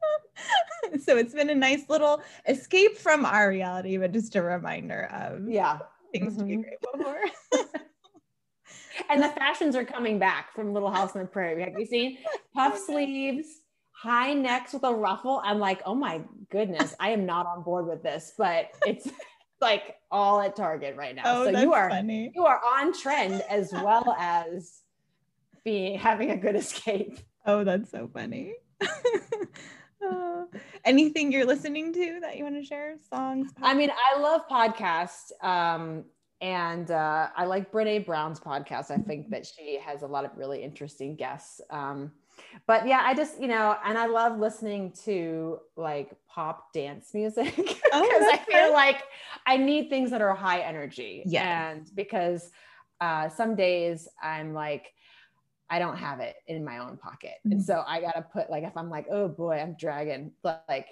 [1.03, 5.49] so it's been a nice little escape from our reality, but just a reminder of
[5.49, 5.79] Yeah.
[6.13, 6.63] things to be Mhm.
[6.65, 7.81] grateful for.
[9.09, 11.63] And the fashions are coming back from Little House on the Prairie.
[11.63, 12.19] Have you seen
[12.55, 13.47] puff sleeves,
[13.93, 15.41] high necks with a ruffle?
[15.45, 16.21] I'm like, oh my
[16.51, 19.09] goodness, I am not on board with this, but it's
[19.61, 21.23] like all at Target right now.
[21.25, 22.33] oh, so that's you are funny.
[22.35, 24.81] you are on trend as well as
[25.65, 27.19] being having a good escape.
[27.47, 28.55] Oh, that's so funny.
[30.03, 30.47] Oh,
[30.85, 32.97] anything you're listening to that you want to share?
[33.13, 33.51] Songs?
[33.63, 35.33] I mean, I love podcasts.
[35.43, 36.05] Um,
[36.41, 38.91] and uh, I like Brene Brown's podcast.
[38.91, 41.61] I think that she has a lot of really interesting guests.
[41.71, 42.13] Um,
[42.67, 47.55] but yeah, I just, you know, and I love listening to like pop dance music
[47.57, 49.03] because Oh, I feel like
[49.47, 51.23] I need things that are high energy.
[51.27, 51.45] Yes.
[51.45, 52.51] And because
[53.01, 54.93] uh, some days I'm like,
[55.69, 57.35] I don't have it in my own pocket.
[57.45, 57.65] And Mhm.
[57.65, 60.89] so I got to put like, if I'm like, oh boy, I'm dragging, but like,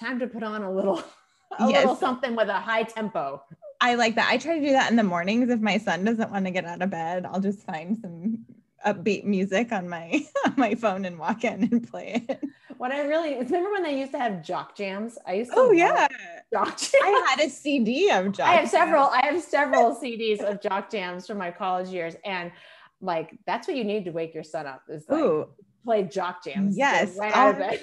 [0.00, 1.02] time to put on a little,
[1.58, 1.80] a Yes.
[1.80, 3.42] little something with a high tempo.
[3.82, 4.28] I like that.
[4.30, 5.50] I try to do that in the mornings.
[5.50, 8.38] If my son doesn't want to get out of bed, I'll just find some
[8.86, 12.40] upbeat music on my on my phone and walk in and play it.
[12.78, 15.18] What I really remember when they used to have jock jams.
[15.26, 15.58] I used to.
[15.58, 16.06] Oh yeah.
[16.52, 16.94] jock jams.
[17.02, 18.70] I had a CD of Jock I have Jams.
[18.70, 19.04] several.
[19.06, 22.52] I have several CDs of jock jams from my college years, and
[23.00, 25.48] like that's what you need to wake your son up is like Ooh,
[25.84, 26.78] play jock jams.
[26.78, 27.80] Yes, right out of bed.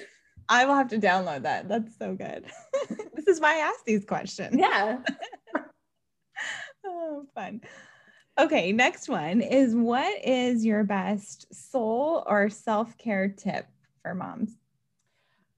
[0.47, 1.67] I will have to download that.
[1.69, 2.45] That's so good.
[3.13, 4.55] this is why I asked these questions.
[4.57, 4.97] Yeah.
[6.99, 7.61] Oh, fun.
[8.37, 13.67] Okay, next one is what is your best soul or self-care tip
[14.01, 14.57] for moms?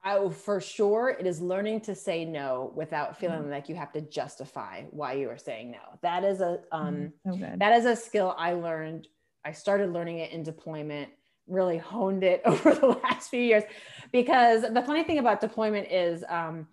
[0.03, 4.01] Oh, for sure, it is learning to say no without feeling like you have to
[4.01, 5.99] justify why you are saying no.
[6.01, 9.07] That is a um, so that is a skill I learned.
[9.45, 11.09] I started learning it in deployment,
[11.47, 13.63] really honed it over the last few years.
[14.11, 16.67] Because the funny thing about deployment is um,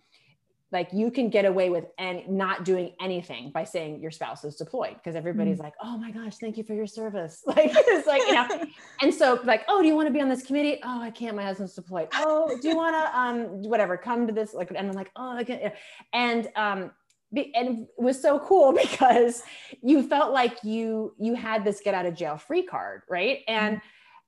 [0.70, 4.56] like you can get away with and not doing anything by saying your spouse is
[4.56, 7.42] deployed because everybody's like, oh my gosh, thank you for your service.
[7.46, 8.46] Like it's like, you know,
[9.02, 10.78] and so like, oh, do you want to be on this committee?
[10.84, 11.34] Oh, I can't.
[11.34, 12.08] My husband's deployed.
[12.14, 15.36] Oh, do you want to um whatever come to this like and I'm like, oh,
[15.36, 15.72] I can
[16.12, 16.90] and um
[17.32, 19.42] be, and it was so cool because
[19.82, 23.80] you felt like you you had this get out of jail free card right and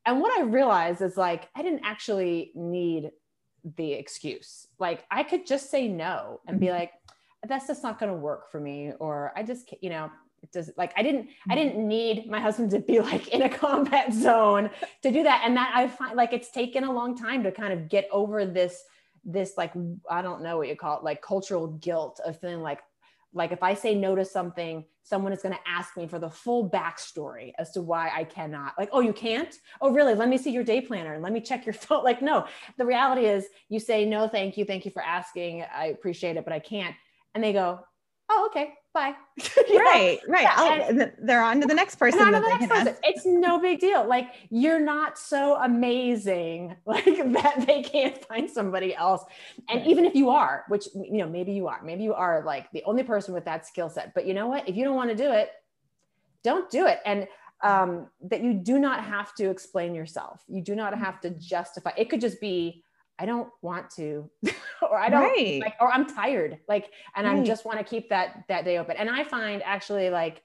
[0.06, 3.10] and what i realized is like i didn't actually need
[3.76, 4.66] the excuse.
[4.78, 6.76] Like i could just say no and be mm-hmm.
[6.76, 6.92] like
[7.46, 10.10] that's just not going to work for me or i just can't- you know
[10.42, 11.68] it does like i didn't i mm-hmm.
[11.68, 14.70] didn't need my husband to be like in a combat zone
[15.02, 17.72] to do that and that i find like it's taken a long time to kind
[17.72, 18.82] of get over this
[19.24, 19.72] this like
[20.10, 22.80] i don't know what you call it like cultural guilt of feeling like
[23.32, 26.30] like if I say no to something, someone is going to ask me for the
[26.30, 28.74] full backstory as to why I cannot.
[28.78, 29.54] Like, oh, you can't?
[29.80, 30.14] Oh, really?
[30.14, 32.04] Let me see your day planner and let me check your phone.
[32.04, 34.64] Like, no, the reality is you say, no, thank you.
[34.64, 35.64] Thank you for asking.
[35.74, 36.94] I appreciate it, but I can't.
[37.34, 37.80] And they go,
[38.28, 39.14] oh, okay, bye.
[39.68, 39.84] You know?
[39.84, 40.42] right, right.
[40.42, 42.96] Yeah, th- they're on to the next person on to the next person.
[43.04, 44.06] It's no big deal.
[44.06, 49.24] Like you're not so amazing, like that they can't find somebody else.
[49.68, 49.88] And Right.
[49.88, 52.82] even if you are, which you know, maybe you are, maybe you are like the
[52.84, 54.12] only person with that skill set.
[54.14, 54.68] But you know what?
[54.68, 55.50] If you don't want to do it,
[56.42, 56.98] don't do it.
[57.04, 57.28] And
[57.62, 60.42] um, that you do not have to explain yourself.
[60.48, 61.92] You do not have to justify.
[61.96, 62.82] It could just be,
[63.20, 64.30] I don't want to,
[64.82, 65.60] or I don't right.
[65.60, 68.96] like or i'm tired like and i just want to keep that that day open
[68.96, 70.42] and i find actually like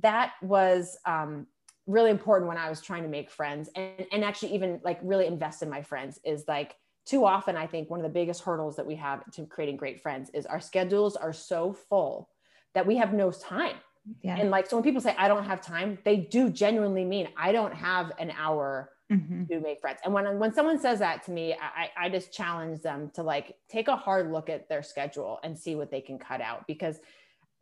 [0.00, 1.46] that was um
[1.86, 5.26] really important when i was trying to make friends and and actually even like really
[5.26, 8.76] invest in my friends is like too often i think one of the biggest hurdles
[8.76, 12.28] that we have to creating great friends is our schedules are so full
[12.74, 13.76] that we have no time
[14.22, 14.36] yeah.
[14.36, 17.52] and like so when people say i don't have time they do genuinely mean i
[17.52, 19.48] don't have an hour Mhm.
[19.50, 20.00] to make friends.
[20.04, 23.56] And when when someone says that to me, I, I just challenge them to like
[23.68, 26.66] take a hard look at their schedule and see what they can cut out.
[26.66, 26.98] Because,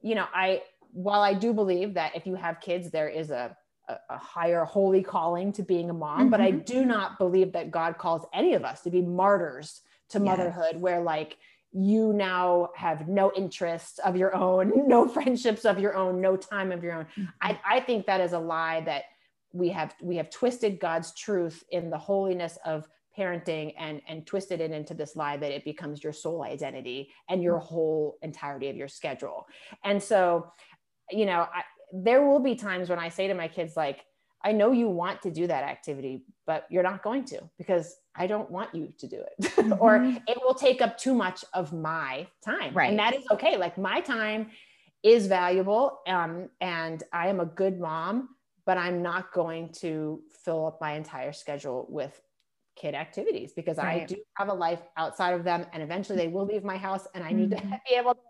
[0.01, 3.57] you know, I while I do believe that if you have kids, there is a
[3.89, 7.71] a, a higher holy calling to being a mom, but I do not believe that
[7.71, 9.81] God calls any of us to be martyrs
[10.11, 10.27] to Yes.
[10.27, 11.39] motherhood, where like
[11.73, 16.73] you now have no interests of your own, no friendships of your own, no time
[16.73, 17.07] of your own.
[17.41, 19.05] I, I think that is a lie that
[19.53, 22.89] we have we have twisted God's truth in the holiness of
[23.19, 27.43] parenting and and twisted it into this lie that it becomes your sole identity and
[27.43, 29.47] your whole entirety of your schedule.
[29.85, 30.53] And so
[31.11, 34.05] you know I, there will be times when i say to my kids like
[34.45, 38.27] i know you want to do that activity but you're not going to because i
[38.27, 39.53] don't want you to do it.
[39.61, 39.75] Mm-hmm.
[39.79, 39.97] or
[40.27, 42.73] it will take up too much of my time.
[42.73, 42.89] Right.
[42.89, 43.59] and that is okay.
[43.59, 44.51] Like my time
[45.03, 48.31] is valuable um, and i am a good mom
[48.67, 52.21] but i'm not going to fill up my entire schedule with
[52.81, 54.03] kid activities because right.
[54.03, 57.07] I do have a life outside of them and eventually they will leave my house
[57.15, 57.71] and I need mm-hmm.
[57.71, 58.21] to be able to.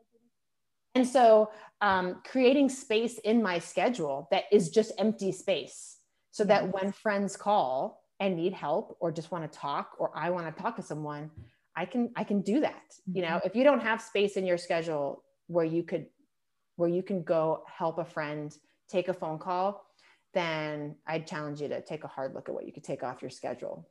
[0.97, 1.51] And so
[1.81, 5.99] um, creating space in my schedule that is just empty space
[6.33, 6.49] so yes.
[6.49, 10.55] that when friends call and need help or just want to talk or I want
[10.55, 11.31] to talk to someone,
[11.77, 12.73] I can I can do that.
[12.75, 13.17] Mm-hmm.
[13.17, 13.47] You know, mm-hmm.
[13.47, 16.07] if you don't have space in your schedule where you could
[16.75, 18.57] where you can go help a friend,
[18.89, 19.85] take a phone call,
[20.33, 23.23] then I'd challenge you to take a hard look at what you could take off
[23.23, 23.89] your schedule.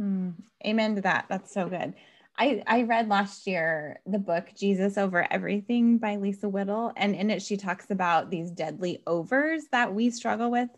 [0.00, 0.34] Mm,
[0.64, 1.26] amen to that.
[1.28, 1.94] That's so good.
[2.38, 6.92] I, I read last year the book Jesus Over Everything by Lisa Whittle.
[6.96, 10.68] And in it, she talks about these deadly overs that we struggle with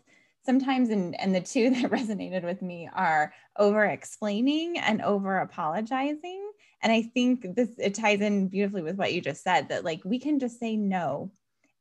[0.43, 0.89] sometimes.
[0.89, 6.51] And, and the two that resonated with me are over explaining and over apologizing.
[6.81, 10.01] And I think this it ties in beautifully with what you just said that like
[10.03, 11.31] we can just say no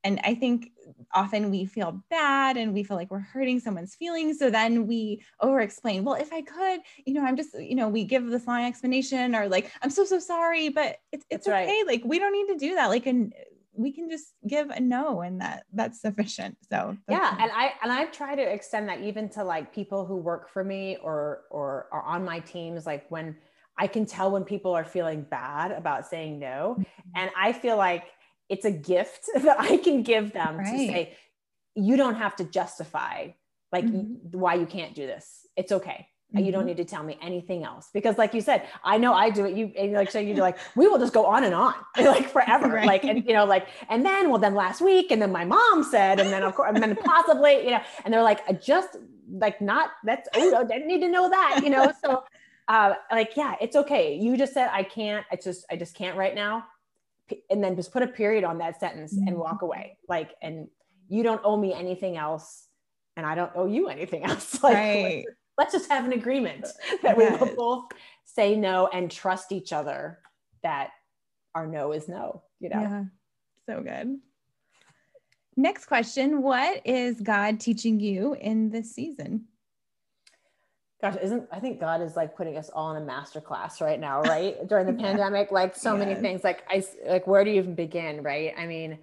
[0.04, 0.70] and i think
[1.12, 4.38] often we feel bad and we feel like we're hurting someone's feelings.
[4.38, 7.88] So then we over explain well if i could you know i'm just you know
[7.88, 11.66] we give this long explanation or like i'm so so sorry but it's, it's okay
[11.66, 11.86] right.
[11.86, 12.88] like we don't need to do that.
[12.88, 13.32] Like and
[13.72, 16.56] we can just give a no and that that's sufficient.
[16.70, 20.04] So that's yeah and i and i've tried to extend that even to like people
[20.04, 23.36] who work for me or or are on my teams like when
[23.78, 26.76] i can tell when people are feeling bad about saying no.
[26.78, 27.10] Mm-hmm.
[27.16, 28.04] and i feel like
[28.50, 30.64] it's a gift that I can give them right.
[30.66, 31.16] to say,
[31.74, 33.28] you don't have to justify
[33.72, 34.38] like mm-hmm.
[34.38, 35.46] why you can't do this.
[35.56, 36.08] It's okay.
[36.34, 36.44] Mm-hmm.
[36.44, 36.68] You don't mm-hmm.
[36.68, 39.56] need to tell me anything else because, like you said, I know I do it.
[39.56, 42.68] You and like saying you're like, we will just go on and on like forever.
[42.74, 42.86] right.
[42.86, 45.82] Like, and you know, like, and then well, then last week, and then my mom
[45.82, 48.96] said, and then of course, and then possibly, you know, and they're like, just
[49.32, 51.92] like not that's oh, I didn't need to know that, you know.
[52.04, 52.24] So,
[52.68, 54.16] uh, like, yeah, it's okay.
[54.16, 55.26] You just said I can't.
[55.32, 56.66] I just I just can't right now
[57.50, 59.38] and then just put a period on that sentence and mm-hmm.
[59.38, 59.98] walk away.
[60.08, 60.68] Like and
[61.08, 62.68] you don't owe me anything else
[63.16, 64.62] and i don't owe you anything else.
[64.62, 65.24] Like right.
[65.26, 65.26] let's,
[65.58, 66.66] let's, just have an agreement
[67.02, 67.40] that yes.
[67.40, 67.84] we will both
[68.24, 70.18] say no and trust each other
[70.62, 70.90] that
[71.54, 72.80] our no is no you know?
[72.80, 73.04] Yeah.
[73.66, 74.18] So good.
[75.56, 76.42] Next question.
[76.42, 79.46] What is god teaching you in this season
[81.00, 84.00] gosh isn't i think god is like putting us all in a master class right
[84.00, 85.08] now right during the yeah.
[85.08, 86.06] pandemic like so yes.
[86.06, 88.98] many things like i like where do you even begin right i mean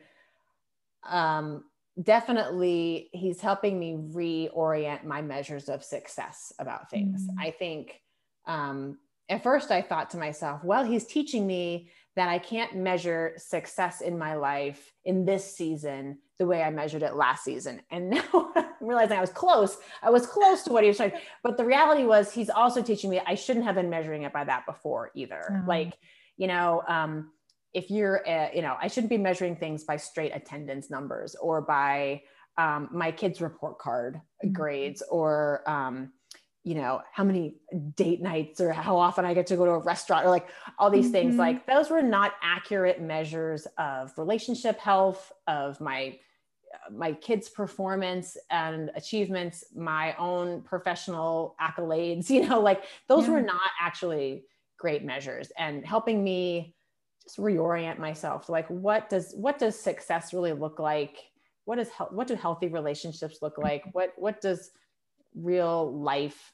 [1.07, 1.63] um
[2.01, 7.35] definitely he's helping me reorient my measures of success about things mm.
[7.39, 8.01] i think
[8.45, 8.97] um
[9.29, 14.01] at first i thought to myself well he's teaching me that i can't measure success
[14.01, 18.51] in my life in this season the way i measured it last season and now
[18.79, 19.77] I'm realizing I was close.
[20.01, 21.11] I was close to what he was trying.
[21.43, 24.43] But the reality was, he's also teaching me I shouldn't have been measuring it by
[24.43, 25.43] that before either.
[25.51, 25.67] Mm-hmm.
[25.67, 25.97] Like,
[26.37, 27.31] you know, um,
[27.73, 31.61] if you're, a, you know, I shouldn't be measuring things by straight attendance numbers or
[31.61, 32.21] by
[32.57, 34.53] um, my kid's report card mm-hmm.
[34.53, 36.13] grades or, um,
[36.63, 37.55] you know, how many
[37.95, 40.89] date nights or how often I get to go to a restaurant or like all
[40.89, 41.13] these mm-hmm.
[41.13, 41.35] things.
[41.35, 46.19] Like those were not accurate measures of relationship health, of my
[46.91, 53.33] my kids' performance and achievements, my own professional accolades, you know, like those yeah.
[53.33, 54.43] were not actually
[54.77, 56.75] great measures and helping me
[57.23, 61.17] just reorient myself like what does what does success really look like
[61.65, 64.71] what is what do healthy relationships look like what what does
[65.41, 66.53] real life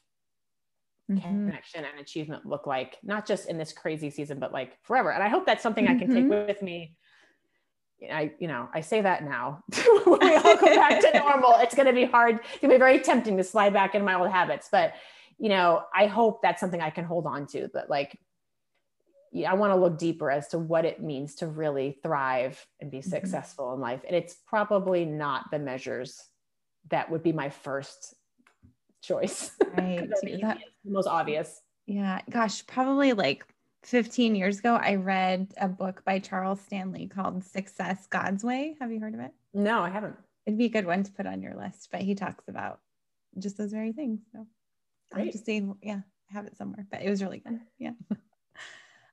[1.10, 1.20] mm-hmm.
[1.20, 5.22] connection and achievement look like not just in this crazy season but like forever and
[5.22, 5.96] i hope that's something mm-hmm.
[5.96, 6.46] i can take mm-hmm.
[6.46, 6.96] with me
[8.12, 9.62] I, you know, I say that now.
[10.04, 12.40] when we all go back to normal, it's going to be hard.
[12.40, 14.68] It's going to be very tempting to slide back into my old habits.
[14.70, 14.94] But,
[15.38, 17.68] you know, I hope that's something I can hold on to.
[17.72, 18.18] But like,
[19.32, 22.90] yeah, I want to look deeper as to what it means to really thrive and
[22.90, 23.10] be mm-hmm.
[23.10, 24.02] successful in life.
[24.06, 26.20] And it's probably not the measures
[26.90, 28.14] that would be my first
[29.04, 29.52] choice.
[29.76, 30.08] Right.
[30.08, 31.60] the most obvious.
[31.86, 32.20] Yeah.
[32.30, 33.44] Gosh, probably like
[33.82, 38.76] 15 years ago, I read a book by Charles Stanley called Success God's Way.
[38.80, 39.32] Have you heard of it?
[39.52, 40.16] No, I haven't.
[40.46, 42.80] It'd be a good one to put on your list, but he talks about
[43.36, 44.20] just those very things.
[44.30, 44.46] So
[45.10, 45.22] Great.
[45.22, 46.00] I have to see, yeah,
[46.30, 47.58] I have it somewhere, but it was really good.
[47.78, 47.92] Yeah.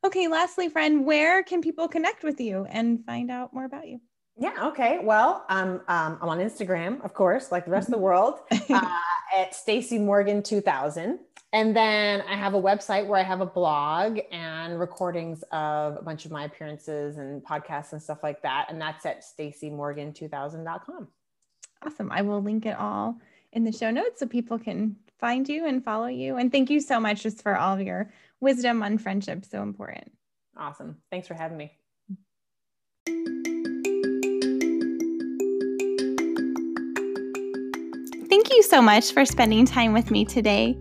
[0.03, 0.27] okay.
[0.27, 3.99] Lastly, friend, where can people connect with you and find out more about you?
[4.37, 4.67] Yeah.
[4.69, 4.99] Okay.
[5.03, 8.97] Well, um, um, I'm on Instagram, of course, like the rest of the world, uh,
[9.35, 11.19] at Stacey Morgan 2000.
[11.53, 16.01] And then I have a website where I have a blog and recordings of a
[16.01, 18.67] bunch of my appearances and podcasts and stuff like that.
[18.69, 21.07] And that's at staceymorgan2000.com.
[21.85, 22.11] Awesome.
[22.11, 23.19] I will link it all
[23.51, 26.37] in the show notes so people can find you and follow you.
[26.37, 29.43] And thank you so much just for all of your wisdom on friendship.
[29.45, 30.11] So important.
[30.55, 30.97] Awesome.
[31.09, 31.57] Thanks for having
[33.07, 33.50] me.
[38.61, 40.77] You so much for spending time with me today.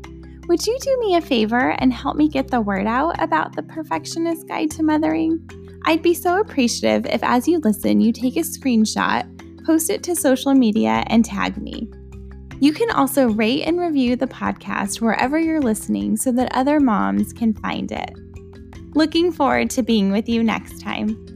[0.49, 3.63] Would you do me a favor and help me get the word out about the
[3.63, 5.49] Perfectionist Guide to Mothering?
[5.87, 9.25] I'd be so appreciative if, as you listen, you take a screenshot,
[9.65, 11.89] post it to social media, and tag me.
[12.61, 17.33] You can also rate and review the podcast wherever you're listening so that other moms
[17.33, 18.11] can find it.
[18.95, 21.30] Looking forward to being with you next time.